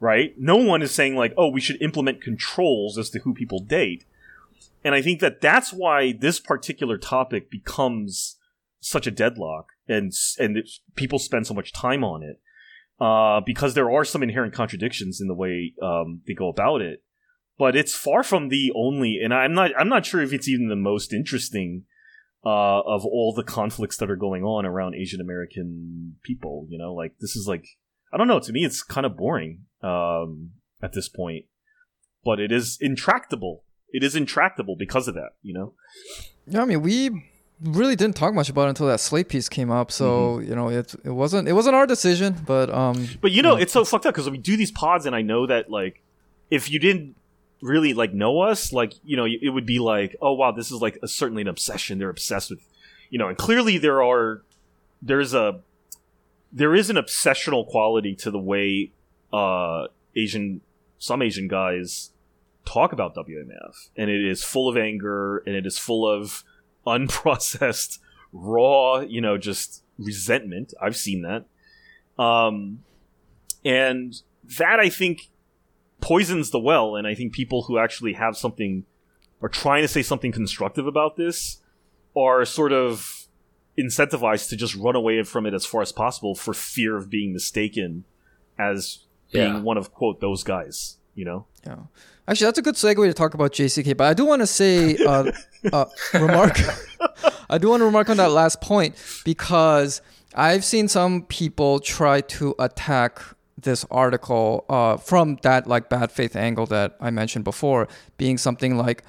[0.00, 0.34] Right?
[0.38, 4.06] No one is saying like, oh, we should implement controls as to who people date.
[4.82, 8.36] And I think that that's why this particular topic becomes
[8.80, 10.58] such a deadlock, and and
[10.94, 12.40] people spend so much time on it,
[13.00, 17.02] uh, because there are some inherent contradictions in the way um, they go about it.
[17.58, 20.68] But it's far from the only and i'm not i'm not sure if it's even
[20.68, 21.84] the most interesting
[22.42, 26.94] uh, of all the conflicts that are going on around asian american people you know?
[26.94, 27.66] Like this is like
[28.14, 31.46] i don't know to me it's kind of boring um, at this point.
[32.24, 33.64] But it is intractable.
[33.90, 35.74] It is intractable because of that you know?
[36.46, 37.29] Yeah, I mean, we
[37.62, 39.90] really didn't talk much about it until that Slate piece came up.
[39.90, 40.48] So Mm-hmm.
[40.48, 43.72] you know, it it wasn't it wasn't our decision, but um, But you know, it's
[43.72, 46.02] so fucked up because we do these pods, and I know that like,
[46.50, 47.16] if you didn't
[47.62, 50.80] really like know us, like you know, it would be like, oh wow, this is
[50.80, 51.98] like a, certainly an obsession.
[51.98, 52.60] They're obsessed with,
[53.10, 54.42] you know, and clearly there are,
[55.02, 55.60] there's a,
[56.52, 58.92] there is an obsessional quality to the way
[59.32, 60.60] uh Asian,
[60.98, 62.10] some Asian guys
[62.64, 66.42] talk about WMF, and it is full of anger, and it is full of
[66.98, 67.98] unprocessed,
[68.32, 70.74] raw, you know, just resentment.
[70.80, 71.44] I've seen that.
[72.22, 72.84] Um,
[73.64, 74.14] and
[74.58, 75.28] that I think
[76.00, 76.96] poisons the well.
[76.96, 78.84] And I think people who actually have something
[79.42, 81.58] are trying to say something constructive about this
[82.16, 83.26] are sort of
[83.78, 87.32] incentivized to just run away from it as far as possible for fear of being
[87.32, 88.04] mistaken
[88.58, 89.60] as being Yeah.
[89.60, 90.98] one of quote those guys.
[91.14, 91.76] You know, Yeah.
[92.28, 93.96] Actually, that's a good segue to talk about JCK.
[93.96, 95.32] But I do want to say, uh,
[95.72, 96.56] uh, remark.
[97.50, 98.94] I do want to remark on that last point
[99.24, 100.00] because
[100.34, 103.20] I've seen some people try to attack
[103.58, 108.76] this article uh, from that like bad faith angle that I mentioned before, being something
[108.76, 109.02] like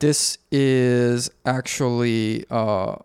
[0.00, 2.96] this is actually uh,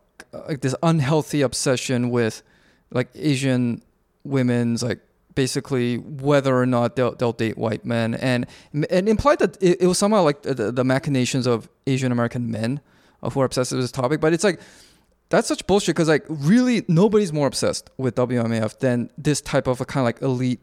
[0.47, 2.41] like this unhealthy obsession with
[2.91, 3.83] like Asian
[4.23, 4.99] women's like
[5.35, 8.45] basically whether or not they'll, they'll date white men and
[8.89, 12.81] and implied that it, it was somehow like the, the machinations of Asian American men
[13.23, 14.59] uh, who are obsessed with this topic but it's like
[15.29, 19.79] that's such bullshit because like really nobody's more obsessed with WMAF than this type of
[19.79, 20.61] a kind of like elite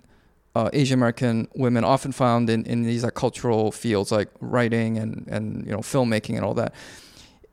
[0.55, 5.27] uh, Asian American women often found in, in these like cultural fields like writing and,
[5.29, 6.75] and you know filmmaking and all that.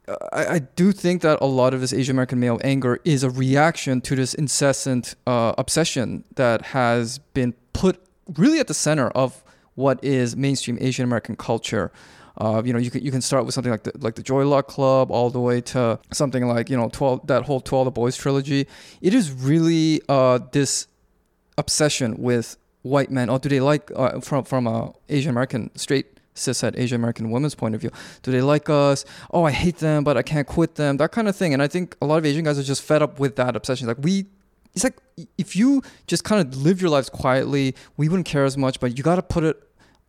[0.08, 3.24] Uh, I, I do think that a lot of this Asian American male anger is
[3.24, 8.02] a reaction to this incessant uh, obsession that has been put
[8.36, 9.44] really at the center of
[9.76, 11.92] what is mainstream Asian American culture.
[12.38, 14.46] Uh, you know, you can you can start with something like the like the Joy
[14.46, 17.86] Luck Club, all the way to something like you know twelve that whole To All
[17.86, 18.68] the Boys trilogy.
[19.02, 20.88] It is really uh, this
[21.58, 26.15] obsession with white men, or do they like uh, from from a Asian American straight
[26.36, 27.92] cishet Asian American woman's point of view?
[28.22, 29.06] Do they like us?
[29.32, 30.98] Oh, I hate them, but I can't quit them.
[30.98, 31.54] That kind of thing.
[31.54, 33.88] And I think a lot of Asian guys are just fed up with that obsession.
[33.88, 34.26] Like we.
[34.74, 34.98] It's like
[35.38, 38.82] if you just kind of live your lives quietly, we wouldn't care as much.
[38.82, 39.56] But you got to put it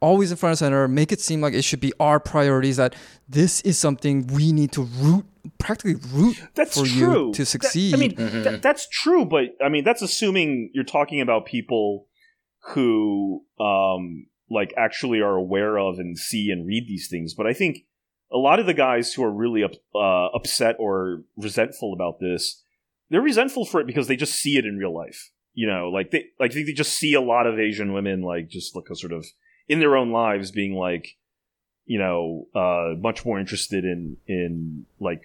[0.01, 0.89] always in front of center.
[0.89, 2.77] Make it seem like it should be our priorities.
[2.77, 2.97] That
[3.29, 5.25] this is something we need to root,
[5.59, 7.95] practically root that's for true you to That- succeed.
[7.95, 12.09] I mean, th- that's true, but I mean, that's assuming you're talking about people
[12.75, 17.35] who, um, like actually are aware of and see and read these things.
[17.35, 17.85] But I think
[18.33, 22.63] a lot of the guys who are really up, uh, upset or resentful about this,
[23.11, 25.31] they're resentful for it because they just see it in real life.
[25.55, 28.77] You know, like they like they just see a lot of Asian women like just
[28.77, 29.25] like a sort of
[29.69, 31.17] in their own lives being like,
[31.87, 35.23] you know, uh, much more interested in in like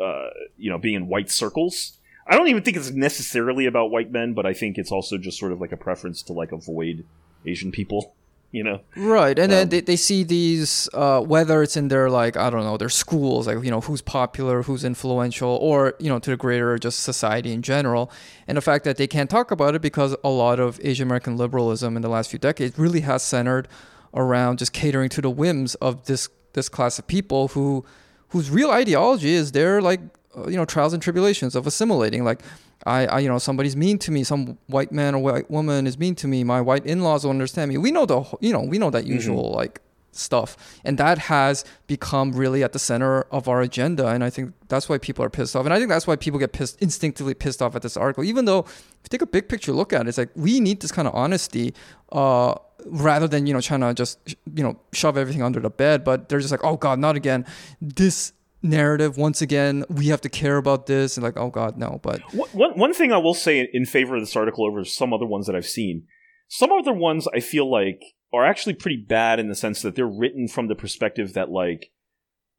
[0.00, 1.98] uh, you know, being in white circles.
[2.26, 5.38] I don't even think it's necessarily about white men, but I think it's also just
[5.38, 7.04] sort of like a preference to like avoid
[7.46, 8.14] Asian people.
[8.54, 12.10] You know, Right, and then Um, they, they see these uh, whether it's in their
[12.10, 16.10] like I don't know their schools like you know who's popular, who's influential, or you
[16.10, 18.10] know to the greater just society in general,
[18.46, 21.38] and the fact that they can't talk about it because a lot of Asian American
[21.38, 23.68] liberalism in the last few decades really has centered
[24.12, 27.86] around just catering to the whims of this this class of people who
[28.28, 30.00] whose real ideology is their like
[30.36, 32.42] uh, you know trials and tribulations of assimilating like
[32.86, 34.24] I, I you know somebody's mean to me.
[34.24, 36.44] Some white man or white woman is mean to me.
[36.44, 37.78] My white in-laws don't understand me.
[37.78, 39.80] We know the you know we know that usual like
[40.12, 40.80] stuff.
[40.84, 44.08] And that has become really at the center of our agenda.
[44.08, 45.64] And i think that's why people are pissed off.
[45.64, 48.22] And i think that's why people get pissed instinctively pissed off at this article.
[48.24, 50.80] Even though if you take a big picture look at it it's like we need
[50.80, 51.74] this kind of honesty
[52.12, 52.54] uh
[52.86, 54.18] rather than you know trying to just
[54.54, 56.04] you know shove everything under the bed.
[56.04, 57.46] But they're just like oh god not again.
[57.80, 61.98] This narrative once again we have to care about this and like oh god no
[62.02, 65.26] but One- one thing I will say in favor of this article over some other
[65.26, 66.04] ones that I've seen,
[66.48, 68.00] some other ones I feel like
[68.32, 71.90] are actually pretty bad in the sense that they're written from the perspective that like,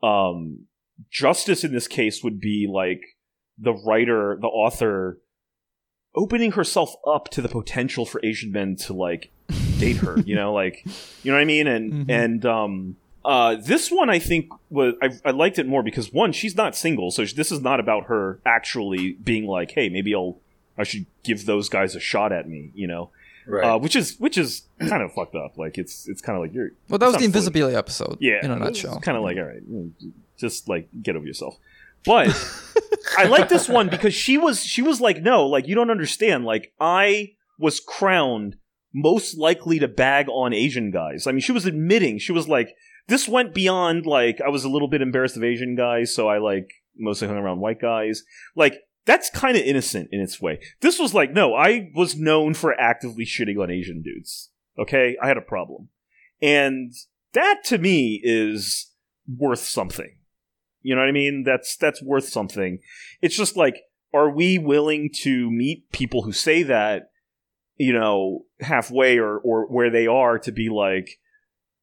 [0.04, 0.66] um,
[1.12, 3.02] justice in this case would be like
[3.58, 5.20] the writer, the author,
[6.16, 9.32] opening herself up to the potential for Asian men to like
[9.80, 10.20] date her.
[10.20, 10.86] you know, like
[11.24, 12.10] you know what I mean, and Mhm.
[12.12, 12.98] and um.
[13.26, 16.76] Uh, this one I think was I, I liked it more because one she's not
[16.76, 20.38] single, so this is not about her actually being like, hey, maybe I'll
[20.78, 23.12] I should give those guys a shot at me, you know,
[23.46, 23.64] Right.
[23.76, 25.58] uh, which is which is kind of fucked up.
[25.58, 28.18] Like it's it's kind of like you're well that was the not fully- invisibility episode
[28.20, 29.92] yeah in a nutshell Kind of like all right, mm,
[30.38, 31.58] just like get over yourself.
[32.06, 32.28] But
[33.18, 36.44] I like this one because she was she was like, no, like you don't understand.
[36.46, 38.58] Like I was crowned
[38.94, 41.26] most likely to bag on Asian guys.
[41.28, 42.76] I mean, she was admitting she was like,
[43.08, 46.38] this went beyond like I was a little bit embarrassed of Asian guys, so I
[46.38, 48.24] like mostly hung around white guys.
[48.56, 50.60] Like that's kind of innocent in its way.
[50.82, 54.50] This was like, no, I was known for actively shitting on Asian dudes.
[54.80, 55.90] Okay, I had a problem,
[56.42, 56.94] and
[57.34, 58.92] that to me is
[59.28, 60.16] worth something.
[60.82, 61.44] You know what I mean?
[61.46, 62.80] That's that's worth something.
[63.22, 63.82] It's just like,
[64.14, 67.12] are we willing to meet people who say that,
[67.78, 71.20] you know, halfway or or where they are to be like,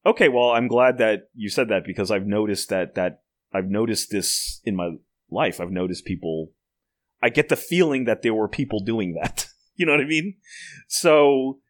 [0.04, 3.22] okay, well, I'm glad that you said that because I've noticed that that
[3.52, 4.90] I've noticed this in my
[5.30, 5.60] life.
[5.60, 6.52] I've noticed people.
[7.22, 9.46] I get the feeling that there were people doing that.
[9.74, 10.36] you know what I mean?
[10.88, 11.60] So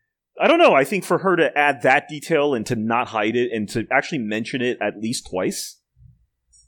[0.40, 0.74] I don't know.
[0.74, 3.86] I think for her to add that detail and to not hide it and to
[3.90, 5.80] actually mention it at least twice,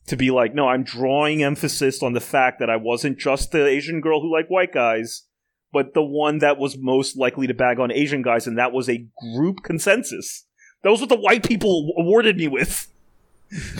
[0.06, 3.66] to be like, no, I'm drawing emphasis on the fact that I wasn't just the
[3.66, 5.26] Asian girl who liked white guys,
[5.72, 8.88] but the one that was most likely to bag on Asian guys, and that was
[8.88, 10.46] a group consensus.
[10.82, 12.88] That was what the white people awarded me with.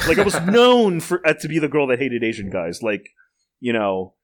[0.06, 2.82] like I was known for uh, to be the girl that hated Asian guys.
[2.82, 3.08] Like,
[3.60, 4.14] you know,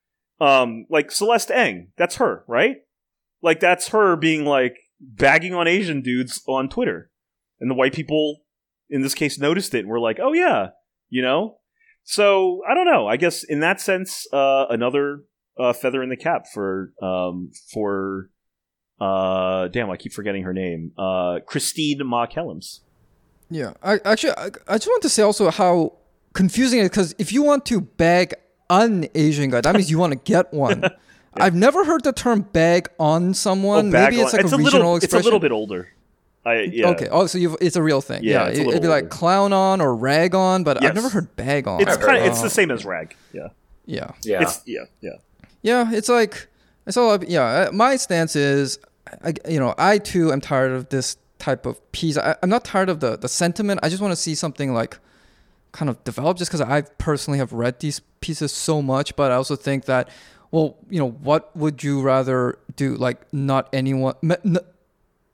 [0.41, 1.89] um, like Celeste Ng.
[1.97, 2.77] That's her, right?
[3.43, 7.11] Like that's her being like bagging on Asian dudes on Twitter,
[7.61, 8.41] and the white people
[8.91, 10.69] in this case noticed it and were like, "Oh yeah,"
[11.09, 11.59] you know.
[12.05, 13.07] So I don't know.
[13.07, 15.25] I guess in that sense, uh, another
[15.59, 18.31] uh, feather in the cap for um, for
[19.01, 20.93] uh, damn, I keep forgetting her name.
[20.99, 22.81] Uh, Christine Ma-Kellams.
[23.51, 25.95] Yeah, I actually I, I just want to say also how
[26.35, 28.35] confusing it is because if you want to bag
[28.69, 30.85] an Asian guy, that means you want to get one.
[31.35, 33.89] I've never heard the term bag on someone.
[33.89, 35.23] Oh, bag Maybe it's on- like a, little, regional It's expression.
[35.23, 35.89] a little bit older.
[36.45, 36.89] I, yeah.
[36.89, 37.09] Okay.
[37.11, 38.25] Oh, so you've, it's a real thing.
[38.25, 38.49] Yeah, Yeah.
[38.49, 40.91] it's a It, would be like clown on or rag on, but Yes.
[40.91, 41.81] I've never heard bag on.
[41.81, 43.15] It's kind of it's the same as rag.
[43.33, 43.49] Yeah.
[43.87, 44.13] yeah.
[44.23, 44.43] Yeah.
[44.43, 45.11] It's yeah yeah.
[45.63, 46.49] Yeah, it's like
[46.89, 47.23] it's all.
[47.23, 48.79] Yeah, uh, my stance is,
[49.23, 52.17] I, you know, I too am tired of this type of piece.
[52.17, 53.81] I, I'm not tired of the the sentiment.
[53.83, 54.99] I just want to see something like
[55.71, 59.15] kind of develop, just because I personally have read these pieces so much.
[59.15, 60.09] But I also think that,
[60.51, 62.97] well, you know, what would you rather do?
[62.97, 64.15] Like, not anyone.
[64.23, 64.59] n-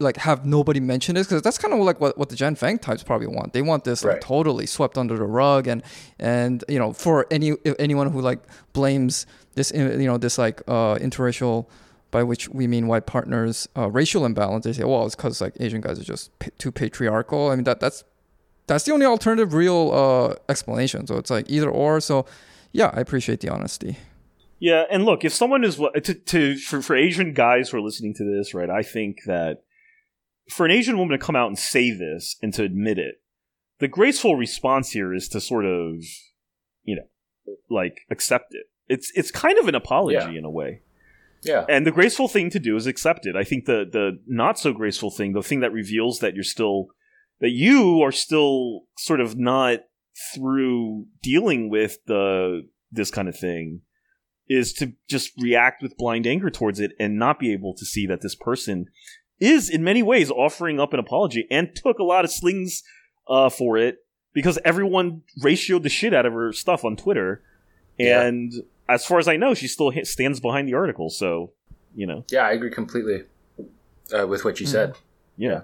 [0.00, 2.78] like have nobody mention this because that's kind of like what, what the Jenn Fang
[2.78, 3.52] types probably want.
[3.52, 5.82] They want this like totally swept under the rug and
[6.18, 8.40] and you know for any anyone who like
[8.72, 9.24] blames
[9.54, 11.66] this you know this like uh interracial
[12.10, 15.54] by which we mean white partners uh, racial imbalance they say well it's because like
[15.60, 17.50] Asian guys are just too patriarchal.
[17.50, 18.04] I mean that that's
[18.66, 21.06] that's the only alternative real uh explanation.
[21.06, 22.00] So it's like either or.
[22.00, 22.26] So
[22.72, 23.96] yeah, I appreciate the honesty.
[24.58, 28.14] Yeah, and look, if someone is to, to for, for Asian guys who are listening
[28.14, 28.70] to this, right?
[28.70, 29.62] I think that
[30.50, 33.16] for an Asian woman to come out and say this and to admit it,
[33.78, 36.02] the graceful response here is to sort of,
[36.82, 38.66] you know, like accept it.
[38.88, 40.38] It's it's kind of an apology Yeah.
[40.38, 40.80] in a way.
[41.42, 41.64] yeah.
[41.68, 43.36] And the graceful thing to do is accept it.
[43.36, 46.88] I think the the not so graceful thing, the thing that reveals that you're still
[47.40, 49.80] that you are still sort of not
[50.34, 53.80] through dealing with the this kind of thing
[54.48, 58.06] is to just react with blind anger towards it and not be able to see
[58.06, 58.86] that this person
[59.40, 62.82] is in many ways offering up an apology and took a lot of slings
[63.28, 63.96] uh, for it
[64.32, 67.42] because everyone ratioed the shit out of her stuff on Twitter.
[67.98, 68.30] Yeah.
[68.88, 71.10] And as far as I know, she still stands behind the article.
[71.10, 71.52] So,
[71.94, 73.22] you know, Yeah, I agree completely
[74.16, 74.94] uh, with what you said.
[75.36, 75.62] yeah.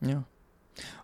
[0.00, 0.22] Yeah.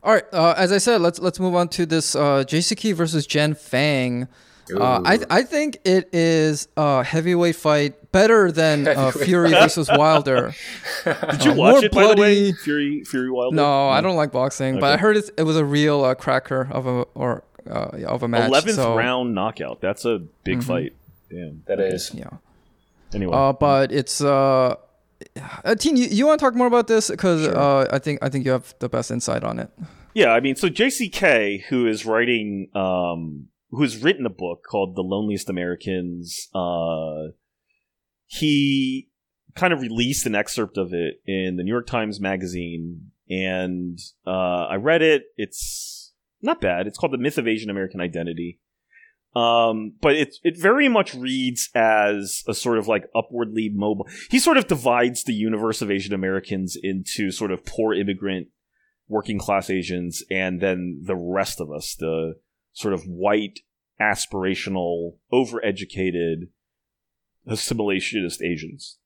[0.03, 0.24] All right.
[0.33, 4.26] Uh, as I said, let's let's move on to this uh, JCK versus Jenn Fang.
[4.74, 10.53] Uh, I I think it is a heavyweight fight better than uh, Fury versus Wilder.
[11.05, 12.53] Did you Uh, watch more it, by the way?
[12.53, 13.55] Fury, Fury Wilder?
[13.57, 16.68] No, I don't like boxing, but I heard it, it was a real uh, cracker
[16.72, 18.51] of a or uh, of a match.
[18.51, 19.81] 11th so, round knockout.
[19.81, 20.64] That's a big Mhm.
[20.64, 20.93] fight.
[21.31, 21.62] Damn.
[21.66, 22.12] That is.
[22.14, 22.31] Yeah.
[23.14, 23.33] Anyway.
[23.35, 24.74] Uh, but it's uh,
[25.64, 27.57] uh Teen, you, you want to talk more about this because Sure.
[27.57, 29.70] uh, I think I think you have the best insight on it.
[30.14, 34.97] Yeah, I mean, so JCK, who is writing, um, who has written a book called
[34.97, 37.33] "The Loneliest Americans," uh,
[38.26, 39.09] he
[39.55, 44.66] kind of released an excerpt of it in the New York Times Magazine, and uh,
[44.66, 45.24] I read it.
[45.37, 46.12] It's
[46.43, 46.87] not bad.
[46.87, 48.61] It's called "The Myth of Asian American Identity."
[49.39, 54.09] Um, but it it very much reads as a sort of like upwardly mobile.
[54.30, 58.49] He sort of divides the universe of Asian Americans into sort of poor immigrant
[59.07, 62.34] working class Asians, and then the rest of us, the
[62.72, 63.61] sort of white,
[64.01, 66.49] aspirational, overeducated,
[67.49, 68.99] assimilationist Asians.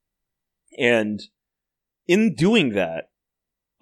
[0.78, 1.20] And
[2.07, 3.11] in doing that,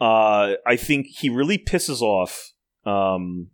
[0.01, 2.53] uh, I think he really pisses off
[2.84, 3.51] um,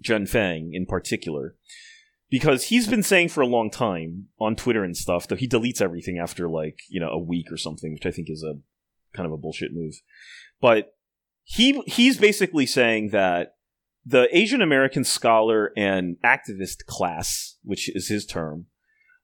[0.00, 1.56] Jenn Fang in particular.
[2.34, 5.80] Because he's been saying for a long time on Twitter and stuff that he deletes
[5.80, 8.54] everything after like, you know, a week or something, which I think is a
[9.16, 9.94] kind of a bullshit move.
[10.60, 10.96] But
[11.44, 13.54] he he's basically saying that
[14.04, 18.66] the Asian American scholar and activist class, which is his term,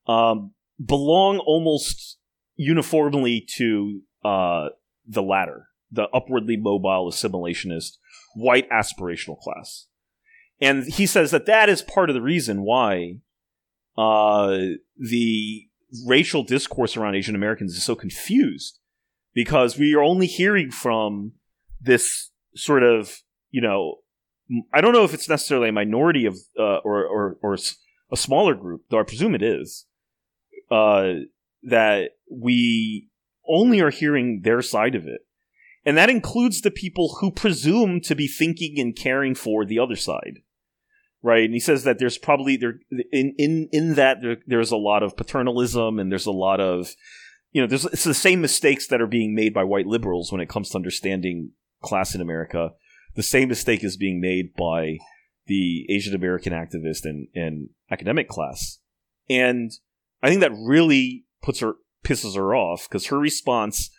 [0.07, 2.17] um, belong almost
[2.55, 4.69] uniformly to uh,
[5.05, 7.97] the latter, the upwardly mobile assimilationist
[8.37, 9.89] white aspirational class.
[10.61, 13.17] And he says that that is part of the reason why
[13.97, 14.59] uh,
[14.97, 15.67] the
[16.07, 18.79] racial discourse around Asian Americans is so confused
[19.35, 21.33] because we are only hearing from
[21.81, 23.97] this sort of, you know,
[24.73, 27.57] I don't know if it's necessarily a minority of uh, or, or or
[28.13, 29.87] a smaller group, though I presume it is,
[30.71, 31.13] uh,
[31.63, 33.09] that we
[33.49, 35.21] only are hearing their side of it,
[35.85, 39.97] and that includes the people who presume to be thinking and caring for the other
[39.97, 40.41] side.
[41.23, 42.81] Right, and he says that there's probably there
[43.13, 46.95] in in in that there, there's a lot of paternalism and there's a lot of
[47.53, 50.41] you know there's it's the same mistakes that are being made by white liberals when
[50.41, 51.51] it comes to understanding
[51.83, 52.71] class in America.
[53.17, 54.97] the same mistake is being made by
[55.47, 58.79] the Asian American activist and, and academic class.
[59.29, 59.73] And
[60.23, 63.91] I think that really puts her pisses her off because her response,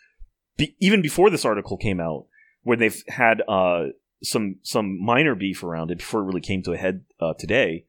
[0.56, 2.26] be, even before this article came out,
[2.62, 3.88] where they've had uh,
[4.22, 7.86] some some minor beef around it before it really came to a head uh, today,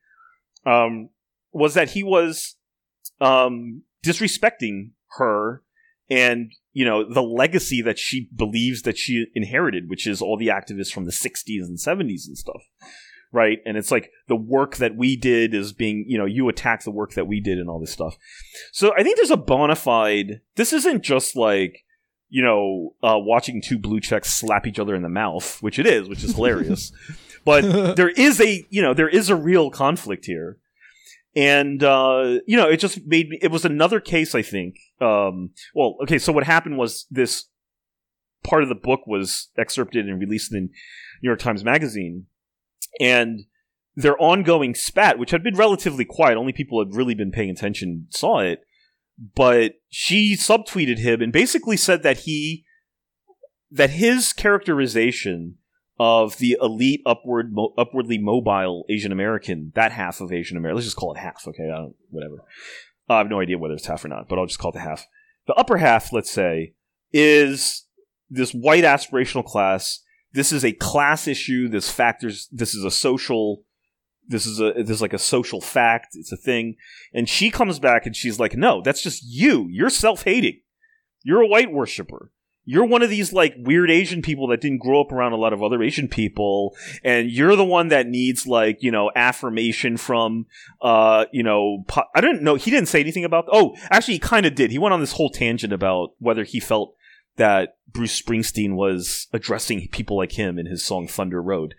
[0.66, 1.10] um,
[1.52, 2.56] was that he was
[3.22, 5.64] um, disrespecting her
[6.10, 10.48] and you know the legacy that she believes that she inherited, which is all the
[10.48, 12.64] activists from the '60s and '70s and stuff
[13.34, 13.60] right?
[13.66, 16.92] And it's like the work that we did is being, you know, you attack the
[16.92, 18.16] work that we did and all this stuff.
[18.72, 20.42] So I think there's a bona fide.
[20.56, 21.83] This isn't just like,
[22.34, 25.86] you know, uh, watching two blue checks slap each other in the mouth, which it
[25.86, 26.92] is, which is hilarious.
[27.46, 30.58] but there is a, you know, there is a real conflict here.
[31.36, 33.38] And uh, you know, it just made me.
[33.40, 34.78] It was another case, I think.
[35.00, 37.50] Um, well, okay, so what happened was this
[38.44, 40.72] part of the book was excerpted and released in
[41.22, 42.26] New York Times Magazine,
[43.00, 43.42] and
[43.96, 48.08] their ongoing spat, which had been relatively quiet, only people had really been paying attention
[48.10, 48.62] saw it.
[49.36, 52.65] But she subtweeted him and basically said that he
[53.71, 55.55] that his characterization
[55.99, 60.88] of the elite upward mo- upwardly mobile Asian American, that half of Asian American, let's
[60.88, 61.69] just call it half, okay?
[61.71, 62.43] I don't, whatever.
[63.09, 64.82] I have no idea whether it's half or not, but I'll just call it the
[64.82, 65.07] half.
[65.47, 66.74] The upper half, let's say,
[67.11, 67.86] is
[68.30, 70.03] this white aspirational class
[70.34, 71.69] this is a class issue.
[71.69, 72.49] This factors.
[72.51, 73.63] This is a social.
[74.28, 76.15] This is a this is like a social fact.
[76.15, 76.76] It's a thing.
[77.13, 79.67] And she comes back and she's like, "No, that's just you.
[79.69, 80.61] You're self hating.
[81.24, 82.32] You're a white worshiper."
[82.65, 85.51] You're one of these like weird Asian people that didn't grow up around a lot
[85.51, 90.45] of other Asian people, and you're the one that needs like you know affirmation from
[90.82, 94.19] uh you know po- I don't know he didn't say anything about oh actually he
[94.19, 96.95] kind of did he went on this whole tangent about whether he felt
[97.38, 101.76] that Bruce Springsteen was addressing people like him in his song Thunder Road.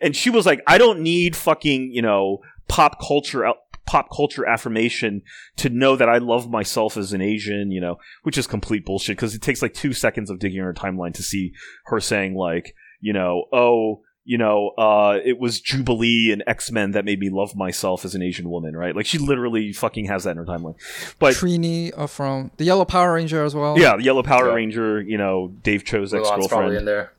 [0.00, 3.52] And she was like, I don't need fucking, you know, pop culture
[3.86, 5.22] pop culture affirmation
[5.56, 9.16] to know that I love myself as an Asian, you know, which is complete bullshit
[9.16, 11.52] because it takes like 2 seconds of digging her timeline to see
[11.84, 16.90] her saying like, you know, oh, you know, uh, it was Jubilee and X Men
[16.90, 18.94] that made me love myself as an Asian woman, right?
[18.94, 20.74] Like she literally fucking has that in her timeline.
[21.20, 23.78] But Trini uh, from the Yellow Power Ranger as well.
[23.78, 24.54] yeah, the Yellow Power Yeah.
[24.54, 27.12] Ranger, you know, Dave Cho's ex Mulan's probably in there.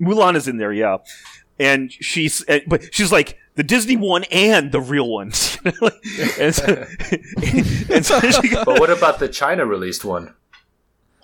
[0.00, 0.98] Mulan is in there, yeah.
[1.60, 5.58] And she's, uh, but she's like the Disney one and the real ones.
[6.38, 6.86] and so,
[7.92, 10.34] and so she got, But what about the China released one?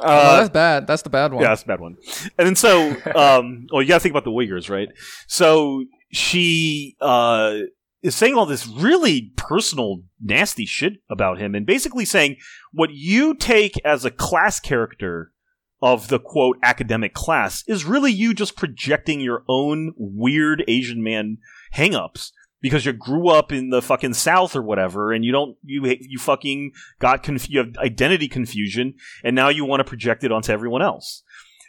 [0.04, 0.86] Oh, uh, that's bad.
[0.86, 1.42] That's the bad one.
[1.42, 1.96] Yeah, that's a bad one.
[2.38, 4.88] And then so, um, well, you got to think about the Uyghurs, right?
[5.26, 7.56] So she uh,
[8.02, 12.36] is saying all this really personal, nasty shit about him, and basically saying
[12.72, 15.32] what you take as a class character
[15.80, 21.38] of the quote academic class is really you just projecting your own weird Asian man
[21.74, 22.30] hangups
[22.64, 26.18] because you grew up in the fucking South or whatever, and you don't you you
[26.18, 30.50] fucking got conf- you have identity confusion, and now you want to project it onto
[30.50, 31.22] everyone else.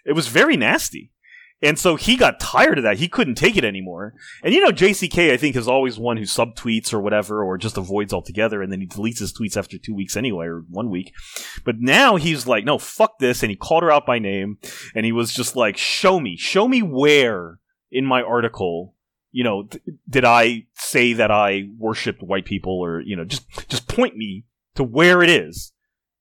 [0.06, 1.12] It was very nasty.
[1.62, 2.98] And so he got tired of that.
[2.98, 4.14] He couldn't take it anymore.
[4.41, 7.78] And you know, JCK, I think, is always one who subtweets or whatever, or just
[7.78, 11.12] avoids altogether, and then he deletes his tweets after two weeks anyway, or one week.
[11.66, 13.43] But now he's like, no, fuck this.
[13.43, 14.60] And he called her out by name,
[14.96, 17.60] and he was just like, show me, show me where
[17.91, 18.95] in my article
[19.36, 23.45] you know, th- did I say that I worshipped white people, or you know, just
[23.67, 25.73] just point me to where it is?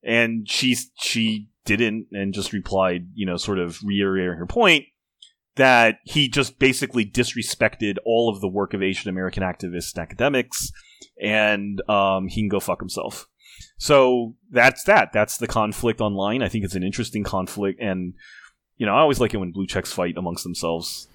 [0.03, 4.87] And she she didn't, and just replied, you know, sort of reiterating her point
[5.55, 10.73] that he just basically disrespected all of the work of Asian American activists and academics,
[11.23, 13.29] and um, he can go fuck himself.
[13.79, 15.13] So that's that.
[15.13, 16.43] That's the conflict online.
[16.43, 18.15] I think it's an interesting conflict, and
[18.77, 21.07] you know, I always like it when blue checks fight amongst themselves.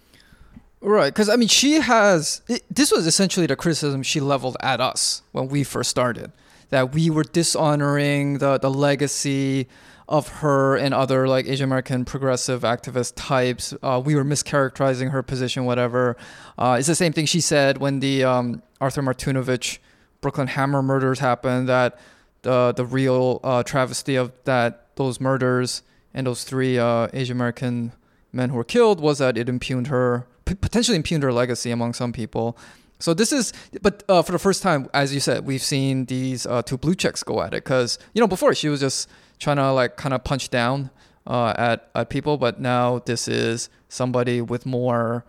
[0.81, 2.41] Right, because I mean, she has.
[2.47, 6.31] It, this was essentially the criticism she leveled at us when we first started,
[6.69, 9.67] that we were dishonoring the the legacy
[10.07, 13.73] of her and other like Asian American progressive activist types.
[13.83, 16.15] Uh, we were mischaracterizing her position, whatever.
[16.57, 19.79] Uh, it's the same thing she said when the um, Arthur Martunovich
[20.21, 21.67] Brooklyn Hammer murders happened.
[21.67, 21.99] That
[22.43, 27.91] the the real uh, travesty of that those murders and those three uh, Asian American
[28.31, 31.93] men who were killed was that it impugned her p- potentially impugned her legacy among
[31.93, 32.57] some people.
[32.99, 36.45] So this is, but uh, for the first time, as you said, we've seen these
[36.45, 39.57] uh, two blue checks go at it because you know before she was just trying
[39.57, 40.89] to like kind of punch down
[41.27, 45.23] uh, at at people, but now this is somebody with more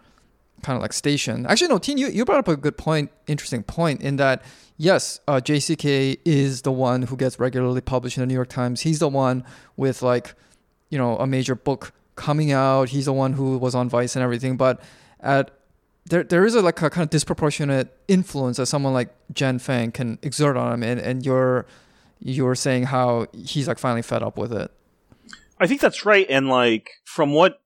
[0.63, 1.47] kind of like station.
[1.47, 4.43] Actually, no, Teen, you, you brought up a good point, interesting point in that
[4.77, 8.81] yes, uh, JCK is the one who gets regularly published in the New York Times.
[8.81, 9.45] He's the one
[9.77, 10.35] with like,
[10.89, 12.91] you know, a major book coming out.
[12.91, 14.57] He's the one who was on Vice and everything.
[14.57, 14.81] But
[15.23, 15.51] at
[16.07, 19.93] there there is a like a kind of disproportionate influence that someone like Jenn Fang
[19.93, 21.67] can exert on him, and and you're
[22.19, 24.71] you're saying how he's like finally fed up with it.
[25.59, 27.61] I think that's right, and like from what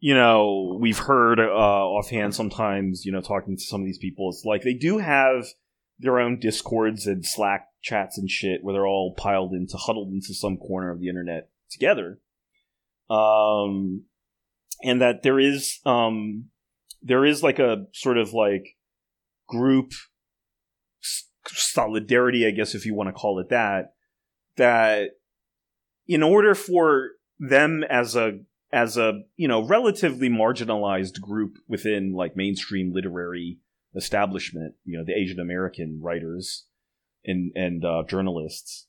[0.00, 4.30] you know we've heard uh, offhand sometimes, you know, talking to some of these people,
[4.30, 5.46] it's like they do have
[5.98, 10.34] their own discords and Slack chats and shit where they're all piled into huddled into
[10.34, 12.18] some corner of the internet together.
[13.10, 14.04] Um,
[14.82, 16.46] and that there is um
[17.02, 18.76] there is like a sort of like
[19.48, 19.92] group
[21.46, 23.94] solidarity, I guess, if you want to call it that,
[24.56, 25.10] that
[26.06, 28.40] in order for them as a
[28.72, 33.58] as a you know relatively marginalized group within like mainstream literary
[33.94, 36.66] establishment, you know, the Asian American writers
[37.24, 38.86] and and uh, journalists,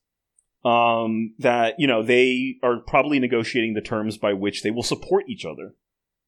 [0.64, 5.26] um, that you know they are probably negotiating the terms by which they will support
[5.28, 5.76] each other,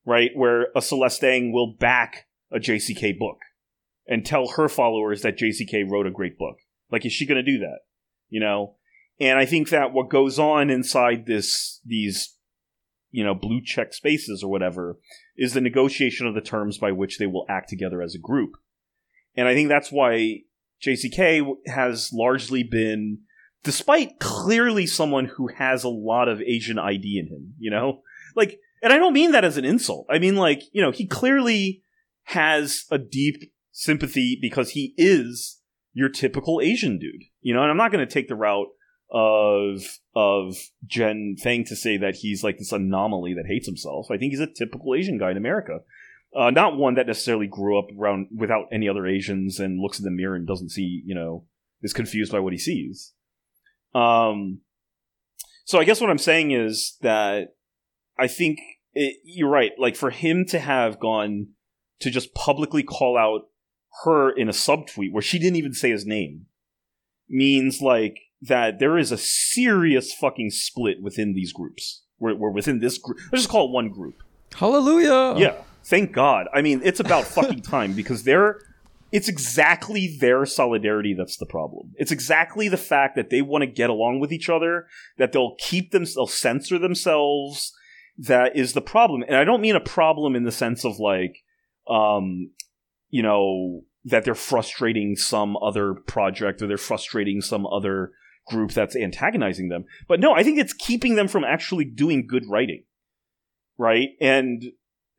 [0.05, 0.31] right?
[0.35, 3.37] Where a Celeste Ng will back a JCK book
[4.07, 6.57] and tell her followers that JCK wrote a great book.
[6.91, 7.79] Like, is she going to do that?
[8.29, 8.75] You know,
[9.19, 12.35] and I think that what goes on inside this these
[13.11, 14.97] you know blue check spaces or whatever
[15.37, 18.51] is the negotiation of the terms by which they will act together as a group.
[19.35, 20.41] And I think that's why
[20.85, 23.19] JCK has largely been
[23.63, 28.01] despite clearly someone who has a lot of Asian ID in him, you know?
[28.35, 30.05] Like and I don't mean that as an insult.
[30.11, 31.81] I mean like, you know, he clearly
[32.25, 35.59] has a deep sympathy because he is
[35.93, 37.23] your typical Asian dude.
[37.41, 38.67] You know, and I'm not going to take the route
[39.11, 40.55] of of
[40.85, 44.11] Jenn Fang to say that he's like this anomaly that hates himself.
[44.11, 45.79] I think he's a typical Asian guy in America.
[46.37, 50.05] Uh, not one that necessarily grew up around without any other Asians and looks in
[50.05, 51.45] the mirror and doesn't see, you know,
[51.81, 53.13] is confused by what he sees.
[53.95, 54.59] Um,
[55.63, 57.55] so I guess what I'm saying is that
[58.17, 58.59] I think
[58.95, 59.71] it, you're right.
[59.77, 61.49] Like for him to have gone
[61.99, 63.49] to just publicly call out
[64.03, 66.47] her in a subtweet where she didn't even say his name
[67.29, 72.03] means like that there is a serious fucking split within these groups.
[72.19, 73.17] We're, we're within this group.
[73.31, 74.15] Let's just call it one group.
[74.53, 75.35] Hallelujah.
[75.37, 76.47] Yeah, thank God.
[76.53, 78.59] I mean, it's about fucking time because they're.
[79.11, 81.93] It's exactly their solidarity that's the problem.
[81.95, 84.87] It's exactly the fact that they want to get along with each other,
[85.17, 87.71] that they'll keep them, they'll censor themselves.
[88.17, 91.43] That is the problem, and I don't mean a problem in the sense of like,
[91.89, 92.51] um,
[93.09, 98.11] you know, that they're frustrating some other project or they're frustrating some other
[98.47, 99.85] group that's antagonizing them.
[100.07, 102.83] But no, I think it's keeping them from actually doing good writing.
[103.77, 104.09] Right?
[104.21, 104.63] And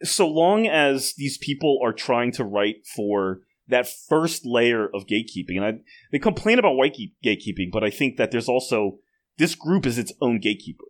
[0.02, 5.56] so long as these people are trying to write for that first layer of gatekeeping,
[5.56, 5.72] and I,
[6.12, 8.98] they complain about white gatekeeping, but I think that there's also
[9.38, 10.84] this group is its own gatekeeper.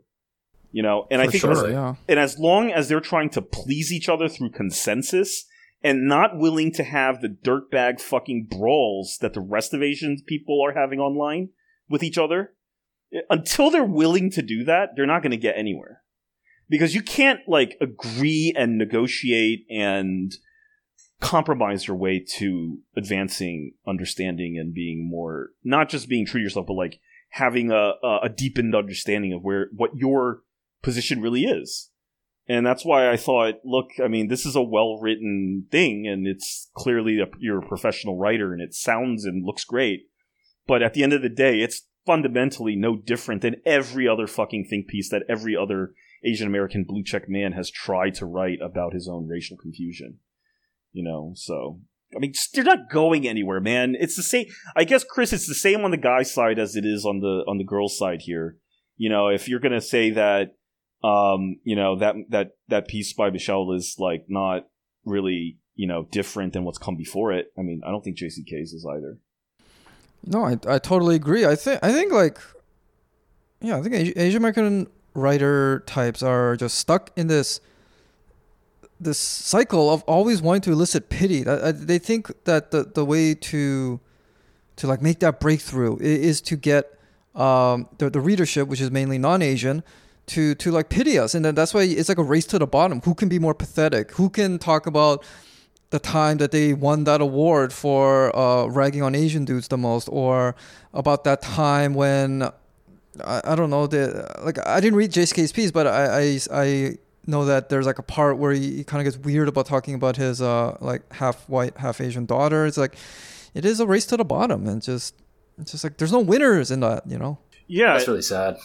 [0.76, 1.94] You know, and I think sure, as, yeah.
[2.06, 5.46] and as long as they're trying to please each other through consensus
[5.82, 10.62] and not willing to have the dirtbag fucking brawls that the rest of Asian people
[10.62, 11.48] are having online
[11.88, 12.52] with each other,
[13.10, 16.02] eh, until they're willing to do that, they're not going to get anywhere.
[16.68, 20.30] Because you can't like agree and negotiate and
[21.22, 26.66] compromise your way to advancing understanding and being more not just being true to yourself,
[26.66, 27.00] but like
[27.30, 30.42] having a, a a deepened understanding of where what your
[30.82, 31.90] position really is.
[32.48, 36.26] And that's why I thought, look, I mean, this is a well written thing, and
[36.26, 40.08] it's clearly a, you're a professional writer, and it sounds and looks great.
[40.66, 44.66] But at the end of the day, it's fundamentally no different than every other fucking
[44.70, 45.92] think piece that every other
[46.24, 50.18] Asian American blue check man has tried to write about his own racial confusion.
[50.92, 51.80] You know, so
[52.14, 53.96] I mean, they're not going anywhere, man.
[53.98, 54.46] It's the same.
[54.76, 57.44] I guess Chris, it's the same on the guy's side as it is on the
[57.48, 58.56] on the girl's side here.
[58.96, 60.56] You know, if you're gonna say that,
[61.06, 64.66] um, you know that that that piece by Michelle is like not
[65.04, 67.46] really you know different than what's come before it.
[67.58, 69.18] I mean, I don't think JCK's is either.
[70.24, 71.44] No, I, I totally agree.
[71.46, 72.38] I think I think like
[73.60, 77.60] yeah, I think Asian American writer types are just stuck in this
[78.98, 81.42] this cycle of always wanting to elicit pity.
[81.42, 84.00] That uh, they think that the the way to
[84.76, 86.98] to like make that breakthrough i- is to get
[87.34, 89.82] um the, the readership, which is mainly non-Asian,
[90.26, 92.66] to to like pity us, and then that's why it's like a race to the
[92.66, 93.00] bottom.
[93.02, 94.12] Who can be more pathetic?
[94.12, 95.24] Who can talk about
[95.90, 100.08] the time that they won that award for uh, ragging on Asian dudes the most,
[100.10, 100.56] or
[100.92, 102.42] about that time when
[103.24, 106.98] I, I don't know the like I didn't read JCK's piece, but I I, I
[107.26, 109.94] know that there's like a part where he, he kind of gets weird about talking
[109.94, 112.66] about his uh like half white half Asian daughter.
[112.66, 112.96] It's like
[113.54, 115.14] it is a race to the bottom, and just
[115.58, 117.38] it's just like there's no winners in that, you know.
[117.68, 118.58] Yeah, That's really sad.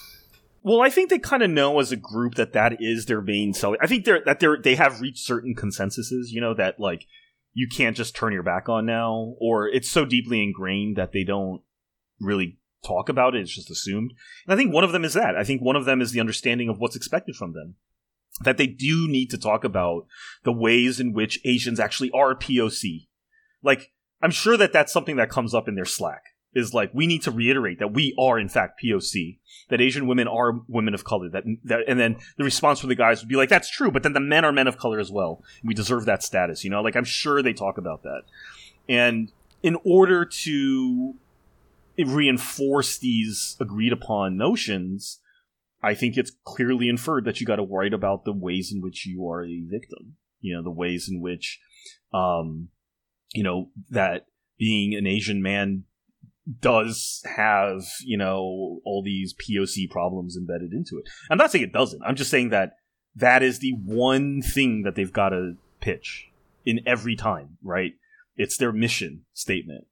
[0.63, 3.53] Well, I think they kind of know as a group that that is their main
[3.53, 3.79] selling.
[3.81, 6.29] I think they're that they're they have reached certain consensuses.
[6.29, 7.05] You know that like
[7.53, 11.23] you can't just turn your back on now, or it's so deeply ingrained that they
[11.23, 11.61] don't
[12.19, 13.41] really talk about it.
[13.41, 14.13] It's just assumed.
[14.45, 15.35] And I think one of them is that.
[15.35, 17.75] I think one of them is the understanding of what's expected from them.
[18.43, 20.07] That they do need to talk about
[20.43, 23.07] the ways in which Asians actually are POC.
[23.61, 23.91] Like,
[24.21, 26.23] I'm sure that that's something that comes up in their Slack.
[26.53, 29.39] Is like we need to reiterate that we are in fact POC,
[29.69, 31.29] that Asian women are women of color.
[31.29, 34.03] That, that and then the response from the guys would be like, "That's true," but
[34.03, 35.43] then the men are men of color as well.
[35.63, 36.81] We deserve that status, you know.
[36.81, 38.23] Like I'm sure they talk about that,
[38.89, 39.31] and
[39.63, 41.15] in order to
[41.97, 45.19] reinforce these agreed upon notions,
[45.83, 49.05] I think it's clearly inferred that you got to write about the ways in which
[49.05, 50.15] you are a victim.
[50.39, 51.59] You know, the ways in which,
[52.13, 52.69] um,
[53.33, 54.25] you know, that
[54.57, 55.83] being an Asian man
[56.59, 61.05] does have, you know, all these POC problems embedded into it.
[61.29, 62.01] I'm not saying it doesn't.
[62.05, 62.73] I'm just saying that
[63.15, 66.29] that is the one thing that they've got to pitch
[66.65, 67.93] in every time, right?
[68.35, 69.85] It's their mission statement.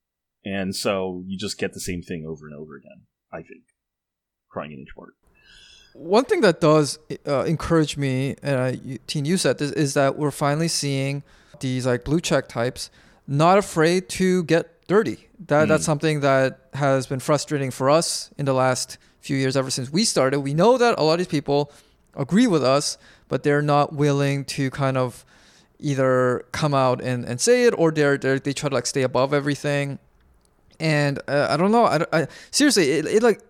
[0.45, 3.63] And so you just get the same thing over and over again, I think,
[4.49, 5.13] crying in each part.
[5.93, 6.97] One thing that does
[7.27, 11.23] uh, encourage me, and uh, you, Teen, you said this, is that we're finally seeing
[11.59, 12.89] these like blue check types
[13.27, 15.29] not afraid to get dirty.
[15.47, 19.69] That that's something that has been frustrating for us in the last few years, ever
[19.69, 20.41] since we started.
[20.41, 21.71] We know that a lot of these people
[22.15, 22.97] agree with us,
[23.29, 25.23] but they're not willing to kind of
[25.79, 29.03] either come out and, and say it, or they're, they're they try to like stay
[29.03, 29.99] above everything.
[30.79, 31.85] And uh, I don't know.
[31.85, 33.41] I, I seriously, it, it like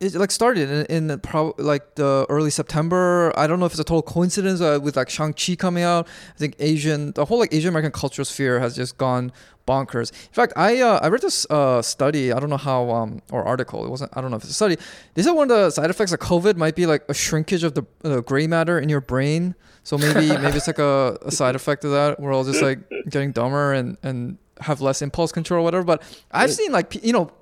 [0.00, 3.32] it like started in, in pro- like the early September.
[3.36, 6.06] I don't know if it's a total coincidence uh, with like Shang Chi coming out.
[6.34, 9.32] I think Asian, the whole like Asian American cultural sphere has just gone
[9.66, 10.12] bonkers.
[10.12, 12.32] In fact, I uh, I read this uh, study.
[12.32, 13.84] I don't know how um or article.
[13.84, 14.16] It wasn't.
[14.16, 14.76] I don't know if it's a study.
[15.14, 17.74] They said one of the side effects of COVID might be like a shrinkage of
[17.74, 19.56] the uh, gray matter in your brain.
[19.82, 22.20] So maybe maybe it's like a, a side effect of that.
[22.20, 22.78] We're all just like
[23.10, 25.84] getting dumber and and have less impulse control or whatever.
[25.84, 27.32] But I've seen like you know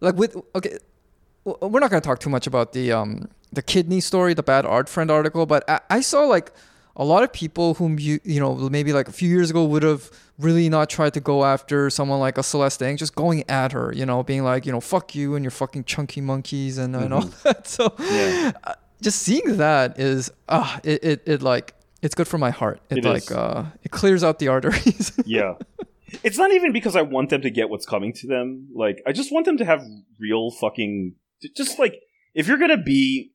[0.00, 0.76] like with okay
[1.44, 4.64] we're not going to talk too much about the um the kidney story, the bad
[4.64, 6.52] art friend article, but I, I saw like
[6.96, 9.82] a lot of people whom you you know maybe like a few years ago would
[9.82, 13.72] have really not tried to go after someone like a Celeste Ng, just going at
[13.72, 16.94] her, you know, being like you know fuck you and your fucking chunky monkeys and,
[16.96, 17.66] and all that.
[17.66, 18.52] So Yeah.
[18.64, 22.80] uh, just seeing that is ah it, it it like it's good for my heart.
[22.90, 25.12] It, It like uh it clears out the arteries.
[25.26, 25.54] yeah.
[26.22, 28.68] It's not even because I want them to get what's coming to them.
[28.74, 29.82] Like, I just want them to have
[30.20, 31.14] real fucking.
[31.56, 32.00] Just like,
[32.34, 33.32] if you're gonna be.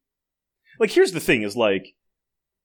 [0.79, 1.95] Like, here's the thing is like,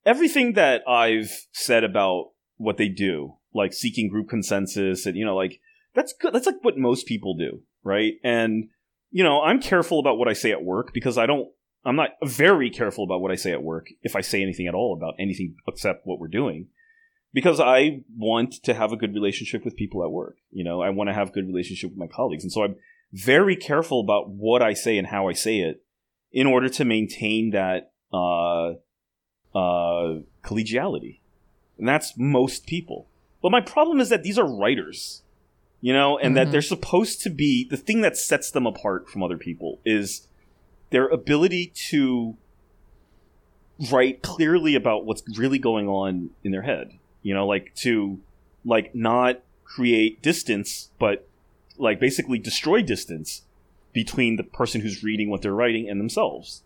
[0.05, 5.35] everything that I've said about what they do, like seeking group consensus and, you know,
[5.35, 5.59] like,
[5.95, 6.33] that's good.
[6.33, 8.13] That's like what most people do, right?
[8.23, 8.69] And,
[9.11, 11.49] you know, I'm careful about what I say at work because I don't.
[11.85, 14.73] I'm not very careful about what I say at work if I say anything at
[14.73, 16.67] all about anything except what we're doing
[17.33, 20.37] because I want to have a good relationship with people at work.
[20.51, 22.43] You know, I want to have good relationship with my colleagues.
[22.43, 22.75] And so I'm
[23.13, 25.83] very careful about what I say and how I say it
[26.31, 28.73] in order to maintain that uh,
[29.55, 31.19] uh, collegiality.
[31.77, 33.07] And that's most people.
[33.41, 35.21] But my problem is that these are writers,
[35.79, 36.51] you know, and that Mhm.
[36.51, 40.27] they're supposed to be the thing that sets them apart from other people is
[40.89, 42.37] their ability to
[43.91, 46.91] write clearly about what's really going on in their head
[47.23, 48.19] you know like to
[48.63, 51.27] like not create distance but
[51.77, 53.43] like basically destroy distance
[53.93, 56.63] between the person who's reading what they're writing and themselves.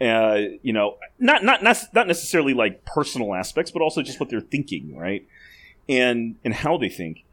[0.00, 4.30] Uh, you know not not not not necessarily like personal aspects but also just what
[4.30, 5.26] they're thinking right?
[5.88, 7.24] And and how they think.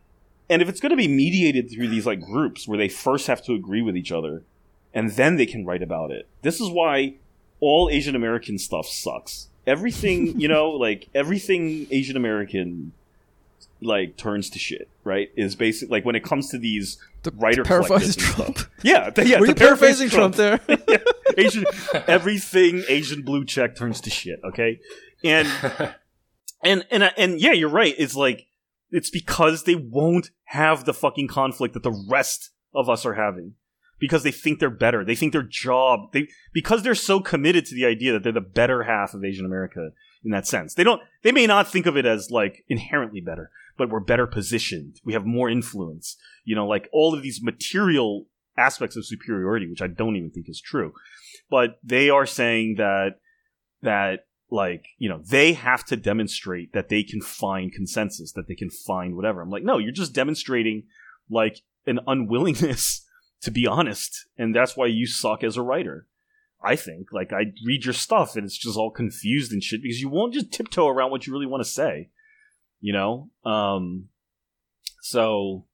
[0.50, 3.44] And if it's going to be mediated through these like groups where they first have
[3.46, 4.44] to agree with each other
[4.94, 7.16] and then they can write about it this is why
[7.60, 9.48] all asian american stuff sucks.
[9.66, 12.92] Everything you know like everything asian american
[13.82, 17.64] like turns to shit right is basically like when it comes to these To writer
[17.64, 18.58] paraphrase collectives Trump.
[18.60, 18.70] stuff.
[18.84, 20.60] yeah th- yeah Were to you paraphrasing Trump, there?
[21.38, 21.66] asian
[22.08, 24.80] everything asian blue check turns to shit okay
[25.24, 25.48] and
[26.64, 27.94] and and and yeah, you're right.
[27.98, 28.48] It's like
[28.92, 33.54] it's because they won't have the fucking conflict that the rest of us are having
[34.00, 35.04] because they think they're better.
[35.06, 38.42] They think their job they because they're so committed to the idea that they're the
[38.42, 39.90] better half of Asian America
[40.24, 40.74] in that sense.
[40.74, 44.28] They don't they may not think of it as like inherently better, but we're better
[44.28, 45.00] positioned.
[45.04, 46.18] We have more influence.
[46.44, 48.26] You know, like all of these material
[48.58, 50.94] aspects of superiority, which I don't even think is true.
[51.50, 53.16] But they are saying that
[53.82, 58.56] that like you know they have to demonstrate that they can find consensus that they
[58.56, 60.84] can find whatever i'm like no you're just demonstrating
[61.30, 63.06] like an unwillingness
[63.42, 66.08] to be honest and that's why you suck as a writer
[66.64, 70.00] i think like i read your stuff and it's just all confused and shit because
[70.00, 72.10] you won't just tiptoe around what you really want to say
[72.80, 74.10] you know um
[75.08, 75.66] So,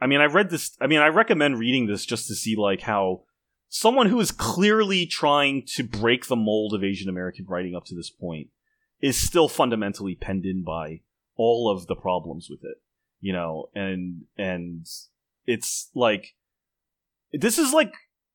[0.00, 0.76] I mean, I read this.
[0.80, 3.22] I mean, I recommend reading this just to see like how
[3.68, 7.94] someone who is clearly trying to break the mold of Asian American writing up to
[7.96, 8.48] this point
[9.00, 11.00] is still fundamentally penned in by
[11.36, 12.80] all of the problems with it.
[13.20, 14.86] You know, and and
[15.46, 16.36] it's like
[17.32, 17.92] this is like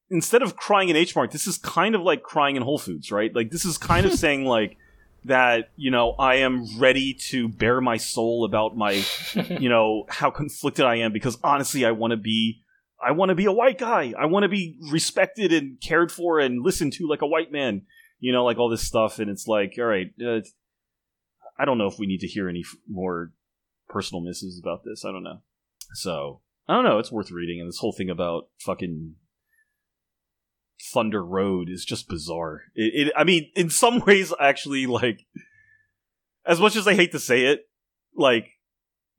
[0.10, 3.12] instead of crying in H Mart, this is kind of like crying in Whole Foods,
[3.12, 3.34] right?
[3.34, 4.78] Like this is kind of saying like
[5.26, 9.04] that you know I am ready to bare my soul about my
[9.50, 12.62] you know how conflicted I am because honestly I want to be
[13.04, 14.14] I want to be a white guy.
[14.18, 17.84] I want to be respected and cared for and listened to like a white man.
[18.20, 20.42] You know, like all this stuff, and it's like, all right, uh,
[21.58, 23.32] I don't know if we need to hear any f- more
[23.90, 25.04] personal misses about this.
[25.04, 25.42] I don't know.
[25.94, 27.00] So I don't know.
[27.00, 29.16] It's worth reading, and this whole thing about fucking
[30.94, 32.64] Thunder Road is just bizarre.
[32.76, 35.26] It, it I mean, in some ways, actually, like,
[36.46, 37.62] as much as I hate to say it,
[38.16, 38.48] like,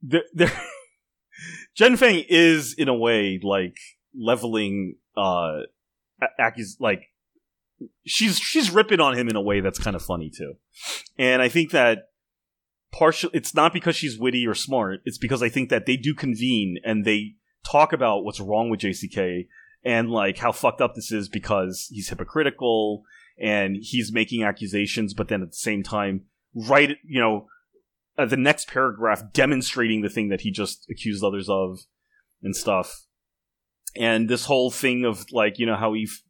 [0.01, 0.23] there,
[1.75, 3.77] Jenn Fang is in a way like
[4.15, 5.61] leveling, uh,
[6.39, 7.09] accus- like
[8.05, 10.55] she's she's ripping on him in a way that's kind of funny too,
[11.17, 12.09] and I think that
[12.91, 13.29] partial.
[13.33, 15.01] It's not because she's witty or smart.
[15.05, 17.35] It's because I think that they do convene and they
[17.69, 19.47] talk about what's wrong with JCK
[19.83, 23.03] and like how fucked up this is because he's hypocritical
[23.39, 26.21] and he's making accusations, but then at the same time,
[26.53, 27.47] right, you know,
[28.17, 31.79] uh, the next paragraph demonstrating the thing that he just accused others of
[32.41, 33.05] and stuff.
[33.95, 36.21] And this whole thing of like, you know, how he f-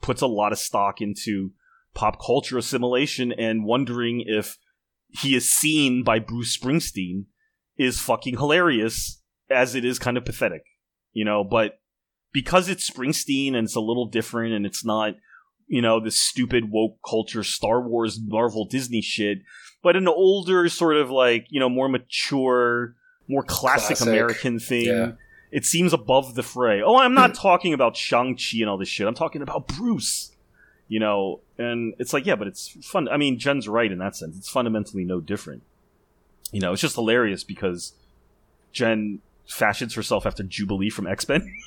[0.00, 1.52] puts a lot of stock into
[1.94, 4.56] pop culture assimilation and wondering if
[5.08, 7.24] he is seen by Bruce Springsteen
[7.76, 10.62] is fucking hilarious as it is kind of pathetic,
[11.12, 11.79] you know, but
[12.32, 15.14] because it's Springsteen and it's a little different and it's not,
[15.66, 19.38] you know, this stupid woke culture Star Wars Marvel Disney shit,
[19.82, 22.94] but an older sort of like, you know, more mature,
[23.28, 24.06] more classic, Classic.
[24.08, 24.86] American thing.
[24.86, 25.12] Yeah.
[25.52, 26.80] It seems above the fray.
[26.82, 29.06] Oh, I'm not talking about Shang-Chi and all this shit.
[29.06, 30.32] I'm talking about Bruce.
[30.88, 33.08] You know, and it's like, yeah, but it's fun.
[33.08, 34.36] I mean, Jenn's right in that sense.
[34.36, 35.62] It's fundamentally no different.
[36.50, 37.92] You know, it's just hilarious because
[38.72, 41.54] Jenn fashions herself after Jubilee from X Men.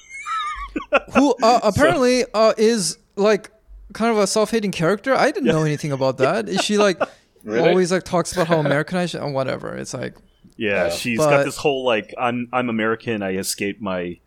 [1.16, 3.52] Who uh, apparently uh, is like
[3.94, 5.14] kind of a self-hating character.
[5.16, 6.50] I didn't know anything about that.
[6.50, 7.00] Is she like
[7.44, 7.70] Really?
[7.70, 9.76] always like talks about how Americanized and whatever?
[9.76, 10.16] It's like
[10.58, 10.90] Yeah, Yeah.
[10.92, 13.22] she's But- got this whole like I'm I'm American.
[13.22, 14.20] I escaped my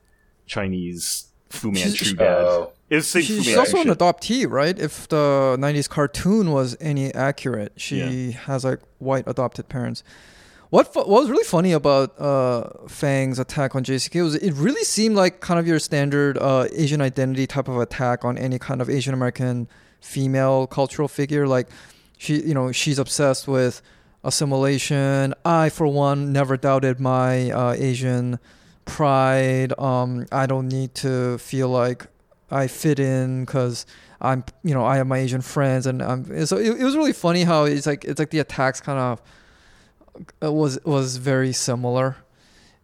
[0.47, 2.27] Chinese Fu Manchu dad.
[2.45, 2.73] Oh.
[2.89, 4.79] It's She- Fu she's also an adoptee, right?
[4.79, 7.99] If the '90s cartoon was any accurate, she
[8.31, 8.39] Yeah.
[8.47, 10.05] has like white adopted parents.
[10.71, 14.83] What fu- what was really funny about uh, Fang's attack on JCK was it really
[14.83, 18.81] seemed like kind of your standard uh, Asian identity type of attack on any kind
[18.81, 19.69] of Asian American
[20.01, 21.47] female cultural figure.
[21.47, 21.69] Like
[22.19, 23.81] she, you know, she's obsessed with
[24.25, 25.35] assimilation.
[25.45, 28.41] I, for one, never doubted my uh, Asian
[28.87, 29.73] pride.
[29.79, 32.07] Um, I don't need to feel like
[32.51, 33.87] I fit in because
[34.21, 36.47] I'm, you know, I have my Asian friends, and I'm.
[36.47, 39.23] So it, it was really funny how it's like it's like the attacks kind of
[40.43, 42.17] Uh, was was very similar,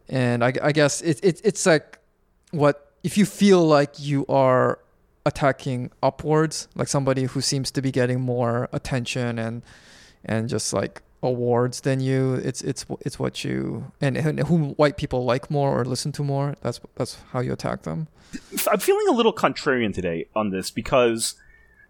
[0.08, 1.98] and I, I guess it, it it's like
[2.50, 4.78] what if you feel like you are
[5.24, 9.62] attacking upwards, like somebody who seems to be getting more attention and
[10.24, 12.34] and just like awards than you.
[12.34, 16.24] It's it's it's what you and, and whom white people like more or listen to
[16.24, 16.54] more.
[16.62, 18.08] That's that's how you attack them.
[18.70, 21.34] I'm feeling a little contrarian today on this because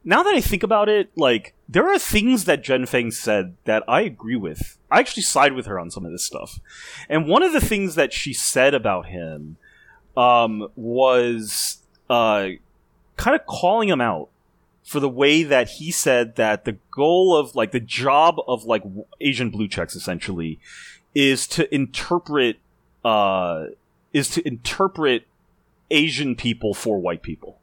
[0.04, 3.84] now that I think about it, like there are things that Jenn Fang said that
[3.88, 4.78] I agree with.
[4.90, 6.60] I actually side with her on some of this stuff.
[7.08, 9.56] And one of the things that she said about him
[10.16, 11.78] um, was
[12.10, 12.48] uh,
[13.16, 14.28] kind of calling him out
[14.84, 18.82] for the way that he said that the goal of like the job of like
[19.20, 20.58] Asian blue checks essentially
[21.14, 22.58] is to interpret
[23.04, 23.66] uh,
[24.12, 25.26] is to interpret
[25.90, 27.58] Asian people for white people,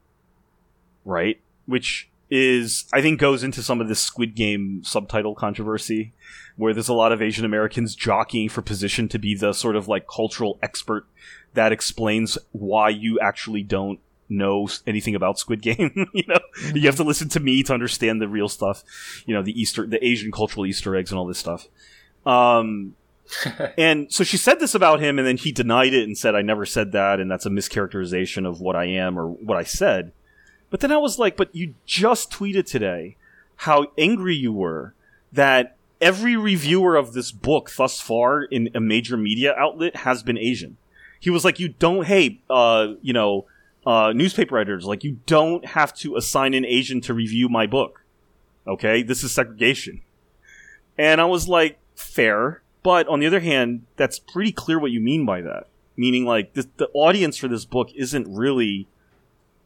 [1.05, 1.39] right?
[1.65, 6.13] Which is, I think, goes into some of this Squid Game subtitle controversy,
[6.55, 9.88] where there's a lot of Asian Americans jockeying for position to be the sort of
[9.88, 11.07] like cultural expert
[11.53, 13.99] that explains why you actually don't
[14.30, 16.07] know anything about Squid Game.
[16.13, 16.39] you know,
[16.73, 18.84] you have to listen to me to understand the real stuff.
[19.25, 21.67] You know, the Easter, the Asian cultural Easter eggs and all this stuff.
[22.25, 22.95] Um,
[23.77, 26.41] and so she said this about him, and then he denied it and said, I
[26.41, 30.11] never said that, and that's a mischaracterization of what I am or what I said.
[30.70, 33.15] But then I was like, but you just tweeted today
[33.57, 34.93] how angry you were
[35.32, 40.38] that every reviewer of this book thus far in a major media outlet has been
[40.38, 40.78] Asian.
[41.20, 43.45] He was like, you don't, hey, uh, you know,
[43.86, 48.03] uh, newspaper editors, like, you don't have to assign an Asian to review my book.
[48.67, 49.03] Okay?
[49.03, 50.01] This is segregation.
[50.97, 52.61] And I was like, fair.
[52.84, 55.67] But on the other hand, that's pretty clear what you mean by that.
[55.97, 58.88] Meaning, like, the, the audience for this book isn't really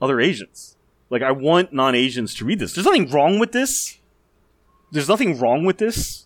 [0.02, 0.73] other Asians.
[1.14, 2.74] Like, I want non Asians to read this.
[2.74, 4.00] There's nothing wrong with this.
[4.92, 6.26] There's nothing wrong with this.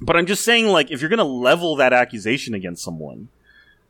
[0.00, 3.28] But I'm just saying, like, if you're going to level that accusation against someone,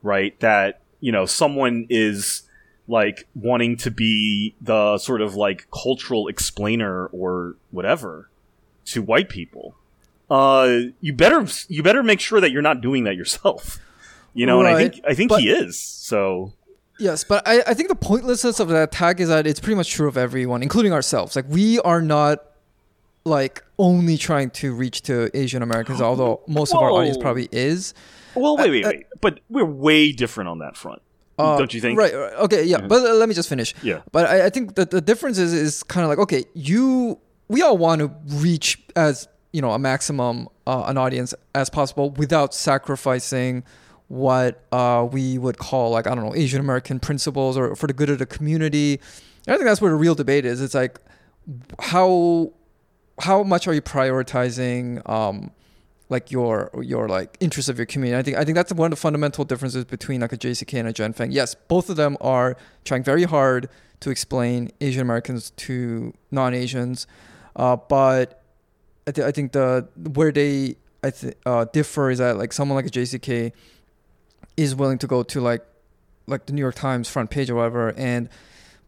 [0.02, 2.42] right, that, you know, someone is,
[2.88, 8.28] like, wanting to be the sort of, like, cultural explainer or whatever
[8.86, 9.76] to white people,
[10.28, 13.78] uh, you better you better make sure that you're not doing that yourself.
[14.34, 15.78] You know, and I think I think but- he is.
[15.78, 16.54] So
[16.98, 19.90] Yes, but I, I think the pointlessness of that attack is that it's pretty much
[19.90, 21.36] true of everyone, including ourselves.
[21.36, 22.44] Like we are not
[23.24, 27.94] like only trying to reach to Asian Americans, although most of our audience probably is.
[28.34, 29.06] well, wait, wait, I- wait.
[29.20, 31.00] but we're way different on that front,
[31.38, 31.98] Uh, don't you think?
[31.98, 32.12] Right.
[32.14, 32.64] right, Okay.
[32.64, 32.80] Yeah.
[32.80, 33.74] But uh, let me just finish.
[33.82, 34.00] Yeah.
[34.12, 37.18] But I, I think that the difference is is kind of like okay, you
[37.48, 42.10] we all want to reach as you know a maximum uh, an audience as possible
[42.10, 43.62] without sacrificing
[44.08, 47.92] what uh, we would call like I don't know Asian American principles or for the
[47.92, 49.00] good of the community.
[49.46, 50.60] And I think that's where the real debate is.
[50.60, 50.98] It's like
[51.78, 52.52] how
[53.20, 55.50] how much are you prioritizing um,
[56.08, 58.18] like your your like interests of your community.
[58.18, 60.88] I think I think that's one of the fundamental differences between like a JCK and
[60.88, 61.30] a Jenn Fang.
[61.30, 63.68] Yes, both of them are trying very hard
[64.00, 67.06] to explain Asian Americans to non-Asians,
[67.56, 68.42] uh, but
[69.06, 72.76] I, th- I think the where they I th- uh, differ is that like someone
[72.76, 73.52] like a JCK
[74.58, 75.64] is willing to go to like
[76.26, 78.28] like the New York Times front page or whatever and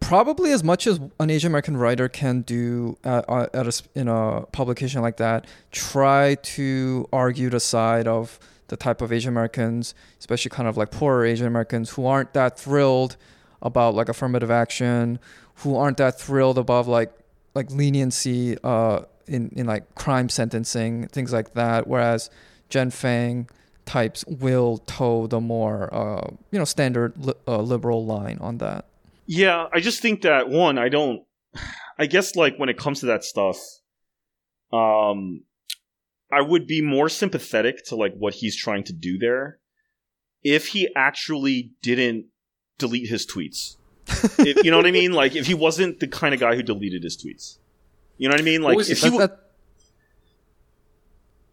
[0.00, 4.08] probably as much as an Asian American writer can do uh, uh, at a, in
[4.08, 9.94] a publication like that, try to argue the side of the type of Asian Americans,
[10.18, 13.16] especially kind of like poorer Asian Americans who aren't that thrilled
[13.62, 15.18] about like affirmative action,
[15.56, 17.12] who aren't that thrilled about like
[17.54, 21.86] like leniency uh, in in like crime sentencing, things like that.
[21.86, 22.30] Whereas
[22.68, 23.48] Jenn Fang
[23.90, 28.84] types will toe the more uh, you know standard li- uh, liberal line on that.
[29.26, 31.20] Yeah, I just think that one, I don't.
[31.98, 33.58] I guess like when it comes to that stuff,
[34.72, 35.42] um,
[36.32, 39.58] I would be more sympathetic to like what he's trying to do there
[40.42, 42.26] if he actually didn't
[42.78, 43.76] delete his tweets.
[44.38, 45.12] if, you know what I mean?
[45.12, 47.58] Like if he wasn't the kind of guy who deleted his tweets.
[48.18, 48.62] You know what I mean?
[48.62, 49.49] Like he- if he, That- w- that-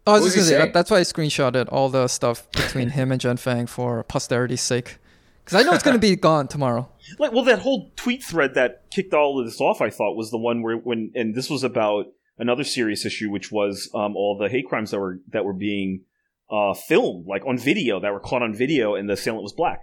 [0.08, 3.12] I was just was gonna say that's why I screenshotted all the stuff between him
[3.12, 4.98] and Jenn Fang for posterity's sake,
[5.44, 6.90] because I know it's gonna be gone tomorrow.
[7.20, 10.32] Like, well, that whole tweet thread that kicked all of this off, I thought, was
[10.32, 14.38] the one where when, and this was about another serious issue, which was um, all
[14.38, 16.02] the hate crimes that were that were being
[16.50, 19.82] uh, filmed, like on video, that were caught on video, and the assailant was black.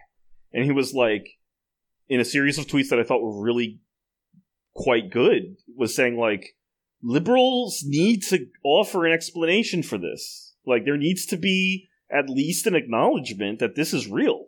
[0.53, 1.39] And he was like,
[2.09, 3.81] in a series of tweets that I thought were really
[4.75, 6.57] quite good, was saying like,
[7.05, 10.55] liberals need to offer an explanation for this.
[10.67, 14.47] Like, there needs to be at least an acknowledgement that this is real.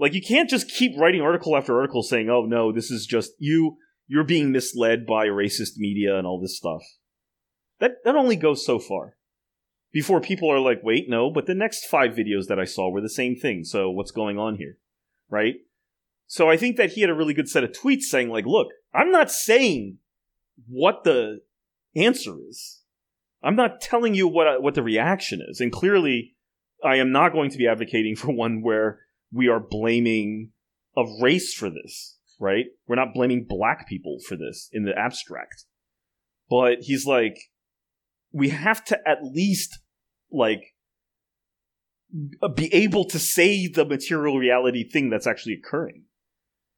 [0.00, 3.32] Like you can't just keep writing article after article saying, "Oh no, this is just
[3.38, 3.76] you.
[4.08, 6.82] You're being misled by racist media and all this stuff."
[7.80, 9.16] That that only goes so far.
[9.92, 13.02] Before people are like, "Wait, no," but the next five videos that I saw were
[13.02, 13.62] the same thing.
[13.62, 14.78] So what's going on here,
[15.28, 15.56] right?
[16.26, 18.68] So I think that he had a really good set of tweets saying, like, "Look,
[18.94, 19.98] I'm not saying
[20.66, 21.42] what the
[21.94, 22.82] answer is.
[23.42, 26.36] I'm not telling you what what the reaction is, and clearly,
[26.84, 29.00] I am not going to be advocating for one where."
[29.32, 30.50] we are blaming
[30.96, 32.66] a race for this, right?
[32.86, 35.64] We're not blaming black people for this in the abstract.
[36.48, 37.36] But he's like,
[38.32, 39.78] we have to at least,
[40.32, 40.74] like,
[42.56, 46.04] be able to say the material reality thing that's actually occurring.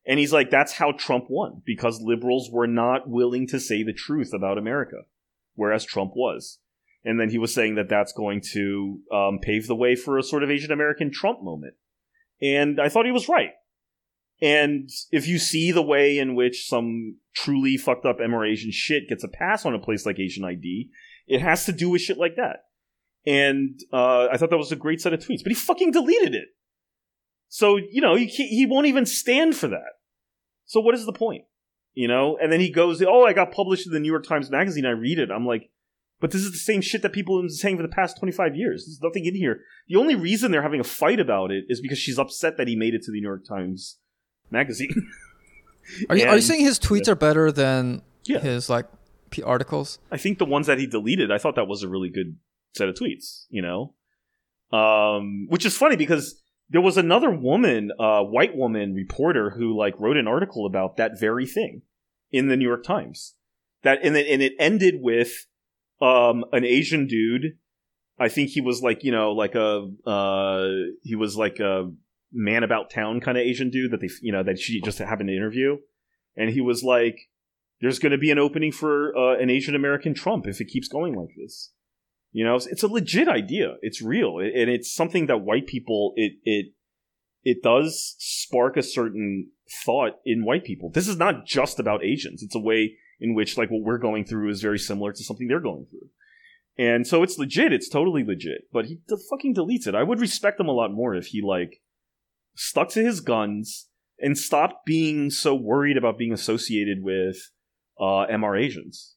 [0.04, 3.92] And he's like, that's how Trump won, because liberals were not willing to say the
[3.92, 5.02] truth about America,
[5.54, 6.58] whereas Trump was.
[7.04, 10.22] And then he was saying that that's going to um, pave the way for a
[10.22, 11.74] sort of Asian American Trump moment.
[12.40, 13.50] And I thought he was right.
[14.40, 19.22] And if you see the way in which some truly fucked up Asian shit gets
[19.22, 20.90] a pass on a place like Asian ID,
[21.28, 22.64] it has to do with shit like that.
[23.24, 26.34] And uh, I thought that was a great set of tweets, but he fucking deleted
[26.34, 26.48] it.
[27.54, 29.92] So you know he he won't even stand for that.
[30.64, 31.44] So what is the point?
[31.92, 32.38] You know?
[32.40, 34.86] And then he goes, "Oh, I got published in the New York Times Magazine.
[34.86, 35.68] I read it." I'm like,
[36.18, 38.56] but this is the same shit that people have been saying for the past 25
[38.56, 38.86] years.
[38.86, 39.60] There's nothing in here.
[39.88, 42.74] The only reason they're having a fight about it is because she's upset that he
[42.74, 43.98] made it to the New York Times
[44.50, 45.10] Magazine.
[46.08, 48.38] Are you, are you saying his tweets are better than Yeah.
[48.38, 48.86] his like
[49.44, 49.98] articles?
[50.12, 52.36] I think the ones that he deleted, I thought that was a really good
[52.76, 53.92] set of tweets, you know?
[54.72, 59.94] Um, which is funny because there was another woman, uh, white woman reporter who like
[59.98, 61.82] wrote an article about that very thing
[62.30, 63.34] in the New York Times.
[63.82, 65.46] That and it, and it ended with
[66.00, 67.58] um, an Asian dude
[68.18, 70.68] I think he was like you know like a uh,
[71.02, 71.90] he was like a
[72.32, 75.28] man about town kind of Asian dude that they you know that she just happened
[75.28, 75.78] to interview,
[76.36, 77.28] and he was like,
[77.80, 80.88] "There's going to be an opening for uh, an Asian American Trump if it keeps
[80.88, 81.72] going like this."
[82.32, 83.76] You know, it's a legit idea.
[83.82, 86.72] It's real, and it's something that white people it it
[87.44, 89.50] it does spark a certain
[89.84, 90.90] thought in white people.
[90.90, 92.42] This is not just about Asians.
[92.42, 95.46] It's a way in which like what we're going through is very similar to something
[95.46, 96.08] they're going through.
[96.78, 97.72] And so it's legit.
[97.72, 98.68] It's totally legit.
[98.72, 99.94] But he d- fucking deletes it.
[99.94, 101.82] I would respect him a lot more if he like
[102.54, 107.36] stuck to his guns and stopped being so worried about being associated with
[108.00, 109.16] uh, MR Asians,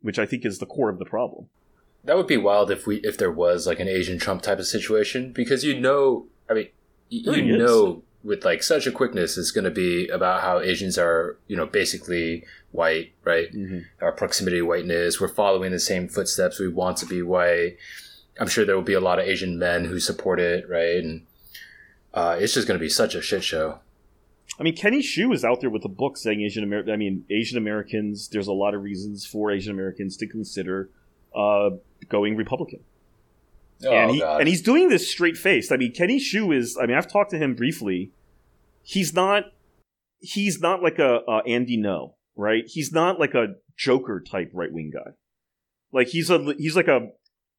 [0.00, 1.48] which I think is the core of the problem.
[2.04, 4.66] That would be wild if we if there was like an Asian Trump type of
[4.66, 6.68] situation because you know, I mean,
[7.10, 11.38] you know with like such a quickness it's going to be about how Asians are,
[11.46, 13.48] you know, basically white, right?
[14.02, 16.58] Our proximity to whiteness, we're following the same footsteps.
[16.58, 17.76] We want to be white.
[18.38, 20.96] I'm sure there will be a lot of Asian men who support it, right?
[20.96, 21.26] And
[22.14, 23.80] uh, it's just going to be such a shit show.
[24.58, 26.92] I mean, Kenny Xu is out there with a book saying Asian American.
[26.92, 28.28] I mean, Asian Americans.
[28.28, 30.90] There's a lot of reasons for Asian Americans to consider
[31.34, 31.70] uh,
[32.08, 32.80] going Republican,
[33.84, 34.40] Oh, and he God.
[34.40, 35.70] and he's doing this straight faced.
[35.70, 36.76] I mean, Kenny Xu is.
[36.80, 38.12] I mean, I've talked to him briefly.
[38.82, 39.44] He's not.
[40.20, 42.64] He's not like a, a Andy Ngo, right?
[42.66, 45.12] He's not like a Joker type right wing guy.
[45.92, 47.08] Like he's a he's like a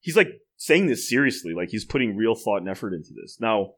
[0.01, 1.53] he's like saying this seriously.
[1.53, 3.37] Like he's putting real thought and effort into this.
[3.39, 3.75] Now,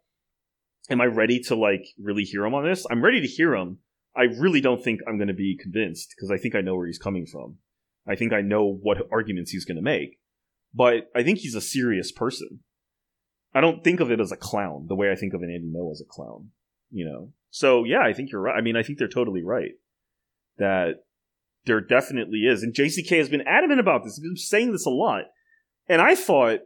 [0.90, 2.86] am I ready to like really hear him on this?
[2.90, 3.78] I'm ready to hear him.
[4.16, 6.88] I really don't think I'm going to be convinced because I think I know where
[6.88, 7.58] he's coming from.
[8.08, 10.18] I think I know what arguments he's going to make.
[10.74, 12.60] But I think he's a serious person.
[13.54, 15.72] I don't think of it as a clown the way I think of an Andy
[15.76, 16.50] Ngo as a clown,
[16.90, 17.34] you know.
[17.50, 18.56] So yeah, I think you're right.
[18.56, 19.72] I mean, I think they're totally right
[20.58, 21.04] that
[21.66, 24.16] there definitely is, and JCK has been adamant about this.
[24.16, 25.24] He's been saying this a lot,
[25.88, 26.60] and I thought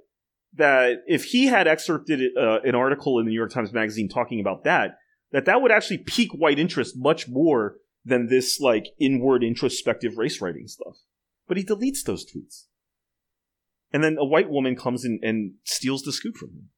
[0.53, 4.39] that if he had excerpted uh, an article in the New York Times Magazine talking
[4.39, 4.97] about that,
[5.31, 10.39] that that would actually pique white interest much more than this like inward introspective race
[10.39, 10.97] writing stuff.
[11.47, 12.65] But he deletes those tweets.
[13.95, 16.69] And then a white woman comes in and steals the scoop from him.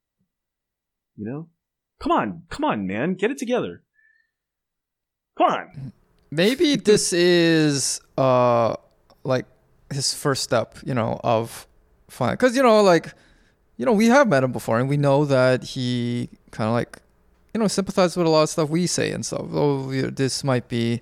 [1.15, 1.49] You know?
[1.99, 3.82] Come on, come on, man, get it together.
[5.36, 5.93] Come on.
[6.30, 8.76] Maybe this is uh
[9.24, 9.47] like
[9.91, 11.65] his first step, you know, of
[12.07, 12.34] fine.
[12.34, 13.15] Because you know, like,
[13.78, 16.99] you know, we have met him before, and we know that he kind of like,
[17.51, 19.47] you know, sympathizes with a lot of stuff we say and stuff.
[19.51, 21.01] Oh, this might be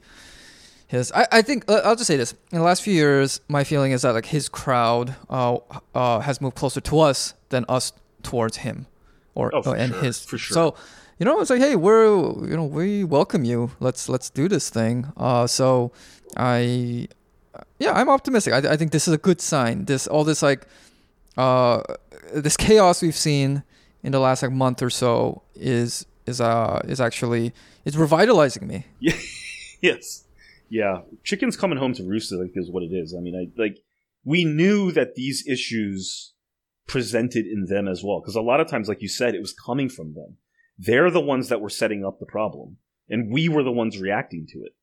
[0.88, 1.12] his.
[1.12, 3.92] I, I think uh, I'll just say this: in the last few years, my feeling
[3.92, 5.58] is that like his crowd uh,
[5.94, 8.88] uh has moved closer to us than us towards him,
[9.34, 10.24] or Oh, and sure, his.
[10.24, 10.54] for sure.
[10.54, 10.76] So
[11.20, 12.06] you know, it's like, hey, we're
[12.46, 13.72] you know we welcome you.
[13.80, 15.12] Let's let's do this thing.
[15.16, 15.92] Uh, so
[16.36, 17.08] I,
[17.80, 18.54] yeah, I'm optimistic.
[18.54, 19.86] I, I think this is a good sign.
[19.86, 20.68] This all this like,
[21.38, 21.82] uh,
[22.34, 23.64] this chaos we've seen
[24.04, 27.54] in the last like month or so is is uh is actually
[27.86, 28.86] it's revitalizing me.
[29.82, 30.25] yes.
[30.70, 31.02] Yeah.
[31.24, 33.16] Chicken's coming home to roost, I think, is what it is.
[33.18, 33.78] I mean, I like
[34.24, 36.34] we knew that these issues
[36.88, 38.22] presented in them as well.
[38.22, 40.38] Because a lot of times, like you said, it was coming from them.
[40.78, 42.78] They're the ones that were setting up the problem.
[43.10, 44.74] And we were the ones reacting to it.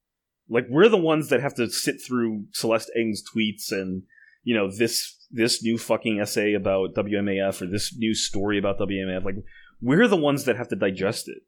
[0.48, 4.02] Like we're the ones that have to sit through Celeste Ng's tweets and,
[4.42, 9.24] you know, this this new fucking essay about WMAF or this new story about WMAF.
[9.24, 9.36] Like
[9.80, 11.42] we're the ones that have to digest it.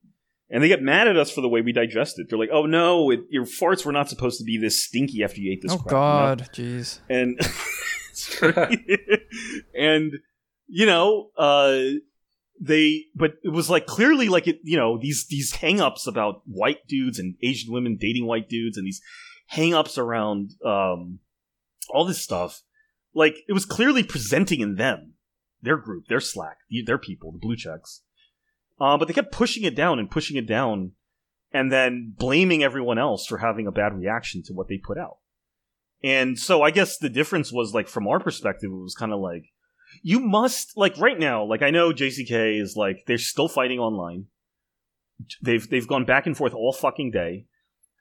[0.50, 2.28] And they get mad at us for the way we digest it.
[2.28, 5.40] They're like, "Oh no, it, your farts were not supposed to be this stinky after
[5.40, 6.00] you ate this." oh crap," you know?
[6.00, 7.00] God, jeez.
[7.08, 7.40] and
[9.78, 10.12] and
[10.66, 11.78] you know uh
[12.60, 16.86] they but it was like clearly like it you know these these hang-ups about white
[16.86, 19.02] dudes and asian women dating white dudes and these
[19.48, 21.18] hang-ups around um
[21.90, 22.62] all this stuff
[23.14, 25.14] like it was clearly presenting in them
[25.60, 28.02] their group their slack their people the blue checks
[28.80, 30.92] uh, but they kept pushing it down and pushing it down
[31.52, 35.18] and then blaming everyone else for having a bad reaction to what they put out
[36.04, 39.20] and so I guess the difference was like from our perspective, it was kind of
[39.20, 39.46] like
[40.02, 41.44] you must like right now.
[41.44, 44.26] Like I know JCK is like they're still fighting online.
[45.40, 47.46] They've they've gone back and forth all fucking day.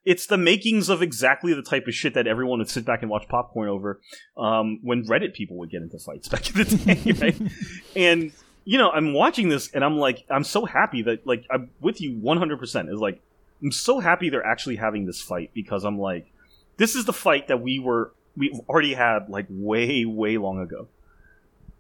[0.04, 3.10] It's the makings of exactly the type of shit that everyone would sit back and
[3.10, 4.02] watch popcorn over
[4.36, 6.66] um, when Reddit people would get into fights back in the
[7.14, 7.52] day, right?
[7.96, 8.34] and
[8.66, 12.02] you know, I'm watching this and I'm like, I'm so happy that like I'm with
[12.02, 12.60] you 100.
[12.60, 12.90] percent.
[12.90, 13.22] Is like
[13.62, 16.32] I'm so happy they're actually having this fight because I'm like
[16.78, 20.88] this is the fight that we were we already had like way way long ago.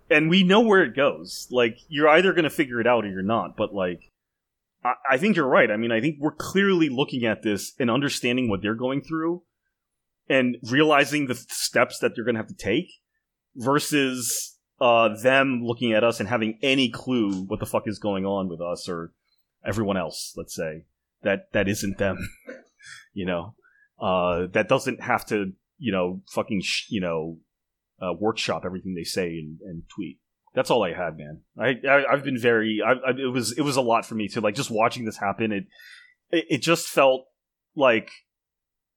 [0.09, 1.47] And we know where it goes.
[1.49, 4.11] Like you're either going to figure it out or you're not but like
[4.83, 5.71] I, I think you're right.
[5.71, 9.43] I mean i think we're clearly looking at this and understanding what they're going through
[10.29, 12.87] and realizing the steps that they're going to have to take
[13.55, 18.25] versus uh, them looking at us and having any clue what the fuck is going
[18.25, 19.13] on with us or
[19.65, 20.33] everyone else.
[20.35, 20.85] Let's say
[21.23, 22.17] that that isn't them.
[23.13, 23.55] you know,
[24.01, 27.37] uh, that doesn't have to you know fucking sh- you know
[28.01, 30.19] uh, workshop everything they say and, and tweet.
[30.55, 31.41] That's all I had, man.
[31.57, 32.79] I, I have been very.
[32.85, 35.17] I, I, it was it was a lot for me to like just watching this
[35.17, 35.51] happen.
[35.51, 35.63] It
[36.29, 37.25] it, it just felt
[37.75, 38.11] like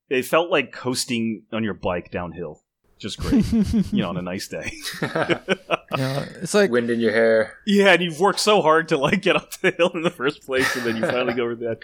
[0.09, 2.63] it felt like coasting on your bike downhill.
[2.99, 3.45] Just great,
[3.93, 4.73] you know, on a nice day.
[5.97, 7.55] Yeah, it's like Wind in your hair.
[7.65, 10.45] yeah, and you've worked so hard to like get up the hill in the first
[10.45, 11.79] place, and then you finally go over that.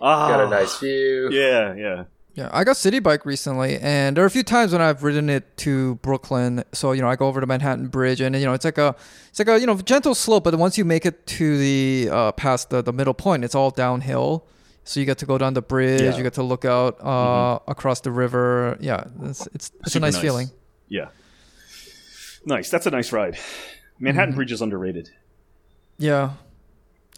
[0.00, 1.28] Ah, Got a nice view.
[1.30, 2.04] Yeah, yeah.
[2.34, 5.28] Yeah, I got Citi Bike recently, and there are a few times when I've ridden
[5.28, 6.64] it to Brooklyn.
[6.72, 8.94] So you know, I go over to Manhattan Bridge, and you know, it's like a,
[9.28, 10.44] it's like a you know gentle slope.
[10.44, 13.70] But once you make it to the uh, past the, the middle point, it's all
[13.70, 14.46] downhill.
[14.84, 16.16] So you get to go down the bridge, Yeah.
[16.16, 18.76] you get to look out uh, across the river.
[18.80, 20.22] Yeah, it's it's, it's a nice, nice.
[20.22, 20.50] feeling.
[20.88, 21.08] Yeah.
[22.44, 22.70] Nice.
[22.70, 23.38] That's a nice ride.
[24.00, 24.36] Manhattan Mm-hmm.
[24.36, 25.10] Bridge is underrated.
[25.98, 26.32] Yeah.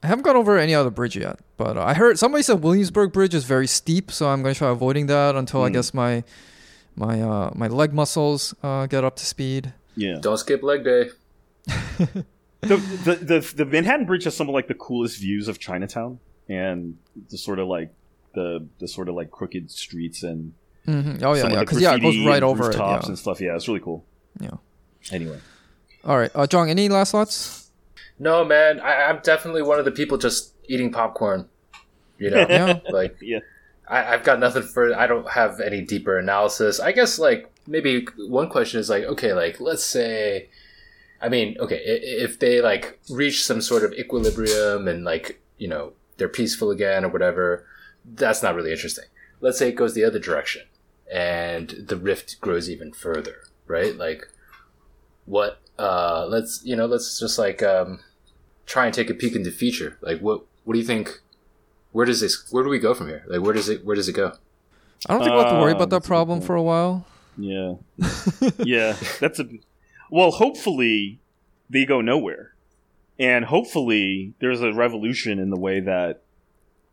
[0.03, 3.11] I haven't gone over any other bridge yet, but uh, I heard somebody said Williamsburg
[3.15, 5.73] Bridge is very steep, so I'm going to try avoiding that until I Mm.
[5.73, 6.23] guess my
[6.95, 9.73] my uh, my leg muscles uh, get up to speed.
[9.97, 10.19] Yeah.
[10.21, 11.09] Don't skip leg day.
[12.61, 12.77] the,
[13.07, 16.19] the the the Manhattan Bridge has some of like the coolest views of Chinatown
[16.49, 16.97] and
[17.31, 17.93] the sort of like
[18.35, 20.53] the the sort of like crooked streets and
[20.87, 21.25] mm-hmm.
[21.25, 22.67] Oh yeah, some yeah, because yeah, it goes right and over it.
[22.69, 23.09] rooftops Yeah.
[23.11, 23.41] and stuff.
[23.41, 24.05] Yeah, it's really cool.
[24.41, 24.51] yeah.
[25.13, 25.39] Anyway,
[26.05, 27.71] All right, uh, Jong, any last thoughts?
[28.19, 28.81] No, man.
[28.81, 31.49] I, I'm definitely one of the people just eating popcorn.
[32.19, 32.79] You know, Yeah.
[32.91, 33.41] like yeah,
[33.89, 34.95] I, I've got nothing for.
[34.97, 36.81] I don't have any deeper analysis.
[36.81, 40.49] I guess like maybe one question is like, okay, like let's say,
[41.21, 45.93] I mean, okay, if they like reach some sort of equilibrium and like you know
[46.17, 47.67] they're peaceful again or whatever,
[48.05, 49.05] that's not really interesting.
[49.41, 50.63] Let's say it goes the other direction
[51.13, 53.95] and the rift grows even further, right?
[53.97, 54.29] Like,
[55.27, 55.61] what?
[55.79, 58.01] Uh, let's you know, let's just like um,
[58.67, 59.99] try and take a peek into the future.
[60.01, 60.45] Like, what?
[60.65, 61.21] What do you think?
[61.93, 62.47] Where does this?
[62.51, 63.25] Where do we go from here?
[63.27, 63.85] Like, where does it?
[63.85, 64.33] Where does it go?
[65.07, 66.55] I don't think we'll have to worry Uh, about that that's a good problem for
[66.55, 67.05] a while.
[67.37, 67.75] yeah,
[68.59, 68.97] yeah.
[69.21, 69.47] That's a
[70.11, 70.31] well.
[70.31, 71.19] Hopefully,
[71.69, 72.54] they go nowhere,
[73.19, 76.23] and hopefully, there's a revolution in the way that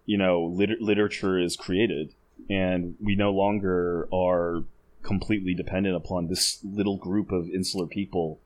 [0.05, 2.13] you know lit- literature is created,
[2.49, 4.63] and we no longer are
[5.03, 8.39] completely dependent upon this little group of insular people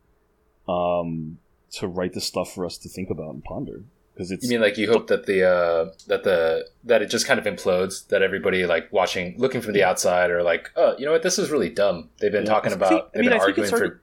[0.67, 1.37] um,
[1.71, 3.83] to write the stuff for us to think about and ponder.
[4.13, 7.27] Because it's You mean like you hope that the uh, that the that it just
[7.27, 8.07] kind of implodes?
[8.07, 11.21] That everybody like watching, looking from the outside, are like, oh, you know what?
[11.23, 12.09] This is really dumb.
[12.21, 12.49] They've been Yeah.
[12.51, 12.89] talking I about.
[12.89, 14.01] think- I they've mean, been I think already- for.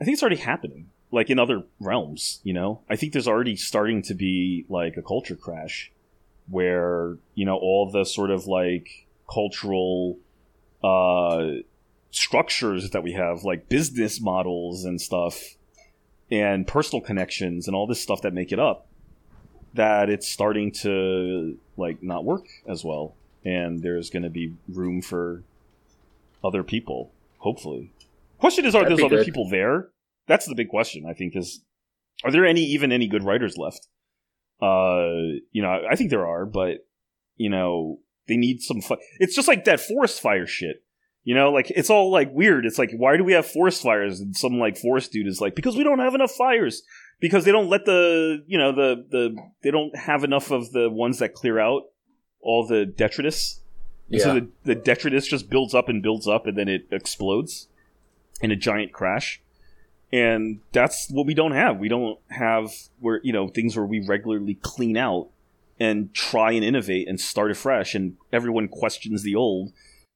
[0.00, 2.40] I think it's already happening, like in other realms.
[2.44, 5.90] You know, I think there's already starting to be like a culture crash,
[6.48, 10.18] where you know all the sort of like cultural
[10.82, 11.46] uh,
[12.10, 15.56] structures that we have, like business models and stuff,
[16.30, 18.86] and personal connections and all this stuff that make it up,
[19.74, 23.14] that it's starting to like not work as well,
[23.44, 25.42] and there's going to be room for
[26.42, 27.92] other people, hopefully.
[28.38, 29.26] Question is, are That'd those other good.
[29.26, 29.88] people there?
[30.30, 31.04] That's the big question.
[31.10, 31.60] I think is,
[32.22, 33.88] are there any even any good writers left?
[34.62, 36.86] Uh, you know, I think there are, but
[37.36, 37.98] you know,
[38.28, 38.80] they need some.
[38.80, 40.84] Fu- it's just like that forest fire shit.
[41.24, 42.64] You know, like it's all like weird.
[42.64, 44.20] It's like, why do we have forest fires?
[44.20, 46.82] And some like forest dude is like, because we don't have enough fires.
[47.20, 50.88] Because they don't let the, you know, the the they don't have enough of the
[50.88, 51.82] ones that clear out
[52.40, 53.60] all the detritus.
[54.08, 54.24] Yeah.
[54.24, 57.68] So the, the detritus just builds up and builds up, and then it explodes
[58.40, 59.42] in a giant crash.
[60.12, 61.78] And that's what we don't have.
[61.78, 65.28] We don't have where you know things where we regularly clean out
[65.78, 69.72] and try and innovate and start afresh, and everyone questions the old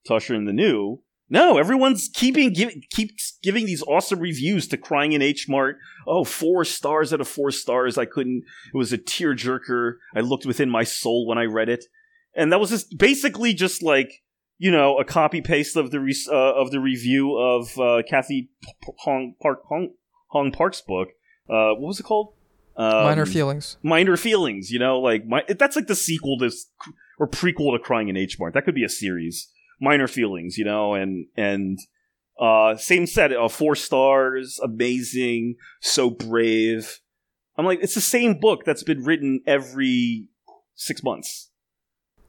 [0.06, 1.00] to usher in the new.
[1.30, 5.78] No, everyone's keeping give, keeps giving these awesome reviews to Crying in H Mart.
[6.06, 7.96] Oh, four stars out of four stars.
[7.96, 8.44] I couldn't.
[8.72, 9.94] It was a tearjerker.
[10.14, 11.86] I looked within my soul when I read it,
[12.34, 14.23] and that was just basically just like
[14.58, 18.50] you know a copy paste of the re- uh, of the review of uh, Cathy
[18.62, 19.94] P- Hong Park Hong,
[20.28, 21.08] Hong Park's book.
[21.48, 22.34] Uh, what was it called?
[22.76, 23.76] Um, Minor feelings.
[23.84, 26.50] minor feelings you know like my, that's like the sequel to
[27.20, 29.48] or prequel to crying in h mart that could be a series
[29.80, 31.78] minor feelings you know and and
[32.40, 36.98] uh same set uh, four stars amazing so brave
[37.56, 40.26] i'm like it's the same book that's been written every
[40.74, 41.50] six months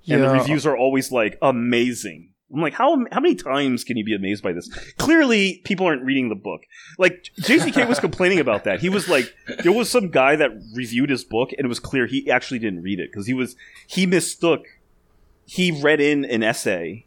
[0.08, 2.32] and the reviews are always like amazing.
[2.54, 4.70] I'm like how how many times can you be amazed by this?
[4.98, 6.62] Clearly people aren't reading the book.
[6.98, 8.80] Like jck was complaining about that.
[8.80, 9.34] He was like
[9.64, 12.84] there was some guy that reviewed his book and it was clear he actually didn't
[12.84, 13.56] read it because he was
[13.88, 14.66] he mistook
[15.46, 17.06] he read in an essay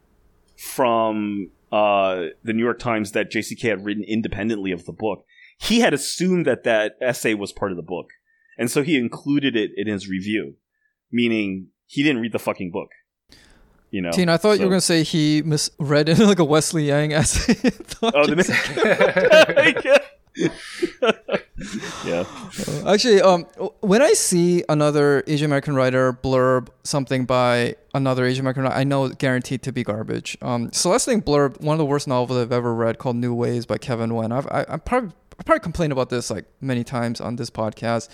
[0.56, 5.24] from uh, the New York Times that JCK had written independently of the book.
[5.60, 8.10] he had assumed that that essay was part of the book,
[8.56, 10.54] and so he included it in his review,
[11.10, 12.90] meaning he didn't read the fucking book.
[13.90, 16.84] You know, Teen, I thought you were gonna say he misread it like a Wesley
[16.84, 17.54] Yang essay.
[18.02, 20.00] Oh, the
[22.04, 22.24] yeah.
[22.86, 23.44] Actually, um,
[23.80, 28.84] when I see another Asian American writer blurb something by another Asian American writer, I
[28.84, 30.36] know it's guaranteed to be garbage.
[30.42, 33.64] Um, Celeste Ng blurb one of the worst novels I've ever read called New Waves
[33.64, 34.32] by Kevin Nguyen.
[34.32, 37.48] I've I, I am probably I probably complained about this like many times on this
[37.50, 38.08] podcast,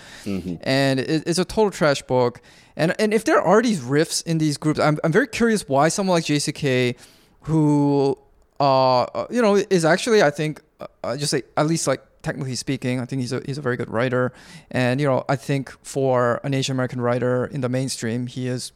[0.63, 2.41] and it, it's a total trash book.
[2.77, 5.89] And and if there are these riffs in these groups, I'm I'm very curious why
[5.89, 6.97] someone like JCK,
[7.43, 8.19] who
[8.61, 12.03] uh uh, you know is actually I think uh, uh, just say at least like
[12.23, 14.33] technically speaking, I think he's a he's a very good writer,
[14.71, 18.73] and you know I think for an Asian American writer in the mainstream, he is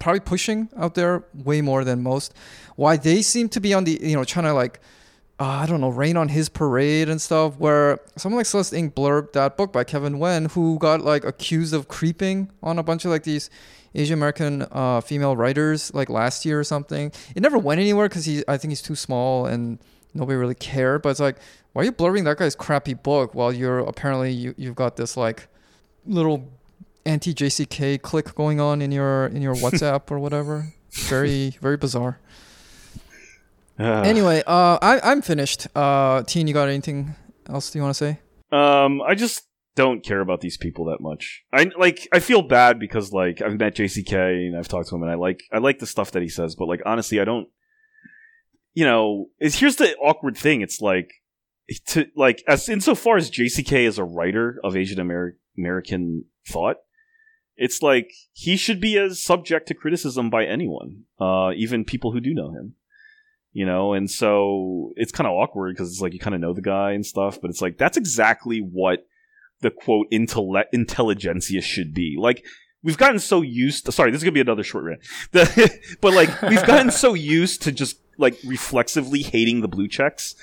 [0.00, 2.34] probably pushing out there way more than most.
[2.76, 4.80] Why they seem to be on the you know trying to like
[5.40, 7.58] uh, I don't know rain on his parade and stuff.
[7.58, 11.74] Where someone like Celeste Ng blurbed that book by Kevin Nguyen, who got like accused
[11.74, 13.50] of creeping on a bunch of like these
[13.94, 17.12] Asian American uh, female writers like last year or something.
[17.34, 19.78] It never went anywhere because he I think he's too small and
[20.14, 21.02] nobody really cared.
[21.02, 21.38] But it's like
[21.72, 25.16] why are you blurring that guy's crappy book while you're apparently you you've got this
[25.16, 25.48] like
[26.06, 26.48] little
[27.04, 30.72] anti JCK click going on in your in your WhatsApp or whatever.
[30.92, 32.20] Very very bizarre.
[33.78, 35.66] Anyway, uh, I I'm finished.
[35.74, 37.14] Uh, Teen, you got anything
[37.48, 38.20] else you want to say?
[38.52, 39.42] Um, I just
[39.74, 41.44] don't care about these people that much.
[41.52, 42.06] I like.
[42.12, 44.12] I feel bad because like I've met JCK
[44.46, 46.54] and I've talked to him and I like I like the stuff that he says,
[46.54, 47.48] but like honestly, I don't.
[48.74, 50.60] You know, is here's the awkward thing.
[50.60, 51.10] It's like
[51.88, 56.76] to like as insofar as JCK is a writer of Asian Ameri- American thought,
[57.56, 62.20] it's like he should be as subject to criticism by anyone, uh, even people who
[62.20, 62.74] do know him
[63.54, 63.94] you know?
[63.94, 66.92] And so it's kind of awkward because it's like you kind of know the guy
[66.92, 69.06] and stuff but it's like that's exactly what
[69.60, 72.16] the quote intelle- intelligentsia should be.
[72.18, 72.44] Like
[72.82, 75.00] we've gotten so used to, sorry this is gonna be another short rant.
[75.32, 80.34] The, but like we've gotten so used to just like reflexively hating the blue checks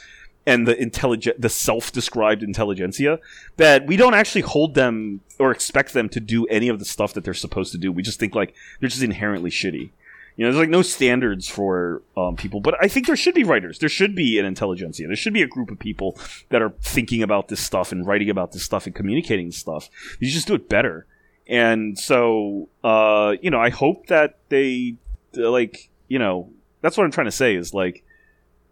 [0.46, 3.20] and the intelligent the self-described intelligentsia
[3.58, 7.14] that we don't actually hold them or expect them to do any of the stuff
[7.14, 7.92] that they're supposed to do.
[7.92, 9.92] We just think like they're just inherently shitty
[10.36, 13.44] you know, there's like no standards for um, people, but I think there should be
[13.44, 13.80] writers.
[13.80, 15.08] There should be an intelligentsia.
[15.08, 16.18] There should be a group of people
[16.50, 19.90] that are thinking about this stuff and writing about this stuff and communicating this stuff.
[20.20, 21.06] You just do it better.
[21.48, 24.96] And so, uh, you know, I hope that they,
[25.38, 26.50] uh, like, you know,
[26.82, 28.04] that's what I'm trying to say is like,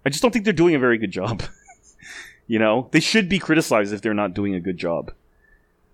[0.06, 1.44] I just don't think they're doing a very good job.
[2.48, 5.11] you know, they should be criticized if they're not doing a good job.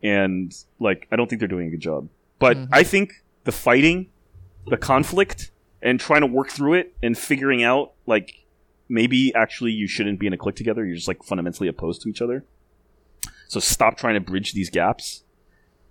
[0.04, 2.08] And like, I don't think they're doing a good job.
[2.38, 2.68] But Mhm.
[2.72, 4.08] I think the fighting,
[4.68, 5.52] the conflict,
[5.86, 8.46] and trying to work through it and figuring out like
[8.90, 10.86] maybe actually you shouldn't be in a clique together.
[10.86, 12.44] You're just like fundamentally opposed to each other.
[13.48, 15.24] So stop trying to bridge these gaps.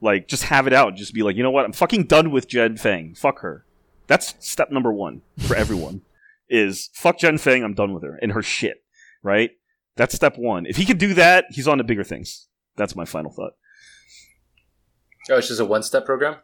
[0.00, 0.96] Like just have it out.
[0.96, 1.64] Just be like, you know what?
[1.64, 3.14] I'm fucking done with Jenn Fang.
[3.14, 3.64] Fuck her.
[4.08, 6.02] That's step number one for everyone.
[6.50, 7.62] is fuck Jenn Fang.
[7.62, 8.82] I'm done with her and her shit.
[9.22, 9.52] Right?
[9.96, 10.66] That's step one.
[10.66, 12.48] If he could do that, he's on to bigger things.
[12.76, 13.52] That's my final thought.
[15.30, 16.36] Oh, it's just a one step program?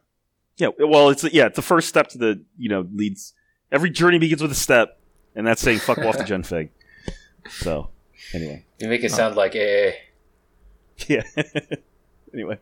[0.57, 3.35] Yeah, well, it's yeah, it's the first step to the you know leads.
[3.73, 4.99] Every journey begins with a step,
[5.35, 6.71] and that's saying fuck off to Jenn Fang.
[7.51, 7.89] So,
[8.35, 9.93] anyway, You make it sound like AA.
[11.09, 11.23] yeah.
[12.33, 12.59] anyway,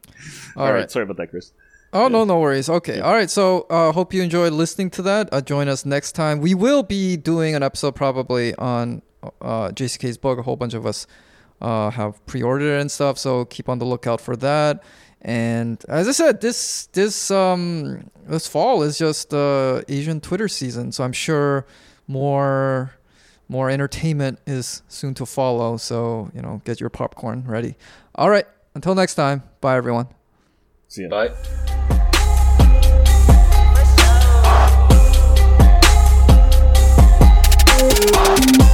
[0.56, 0.90] All right.
[0.90, 1.52] Sorry about that, Chris.
[1.92, 2.68] Oh no, no worries.
[2.68, 3.30] Okay, all right.
[3.30, 5.30] So, uh, hope you enjoyed listening to that.
[5.32, 6.40] Uh, join us next time.
[6.40, 9.00] We will be doing an episode probably on
[9.40, 10.38] uh, JCK's book.
[10.38, 11.06] A whole bunch of us
[11.62, 13.16] uh, have pre-ordered it and stuff.
[13.18, 14.82] So keep on the lookout for that.
[15.22, 20.92] And as I said, this this um this fall is just uh, Asian Twitter season.
[20.92, 21.66] So I'm sure
[22.06, 22.92] more
[23.48, 25.76] more entertainment is soon to follow.
[25.76, 27.76] So you know, get your popcorn ready.
[28.14, 28.46] All right.
[28.74, 29.42] Until next time.
[29.60, 30.08] Bye, everyone.
[30.88, 31.08] See you.
[31.08, 31.28] Bye.
[38.12, 38.64] Bye.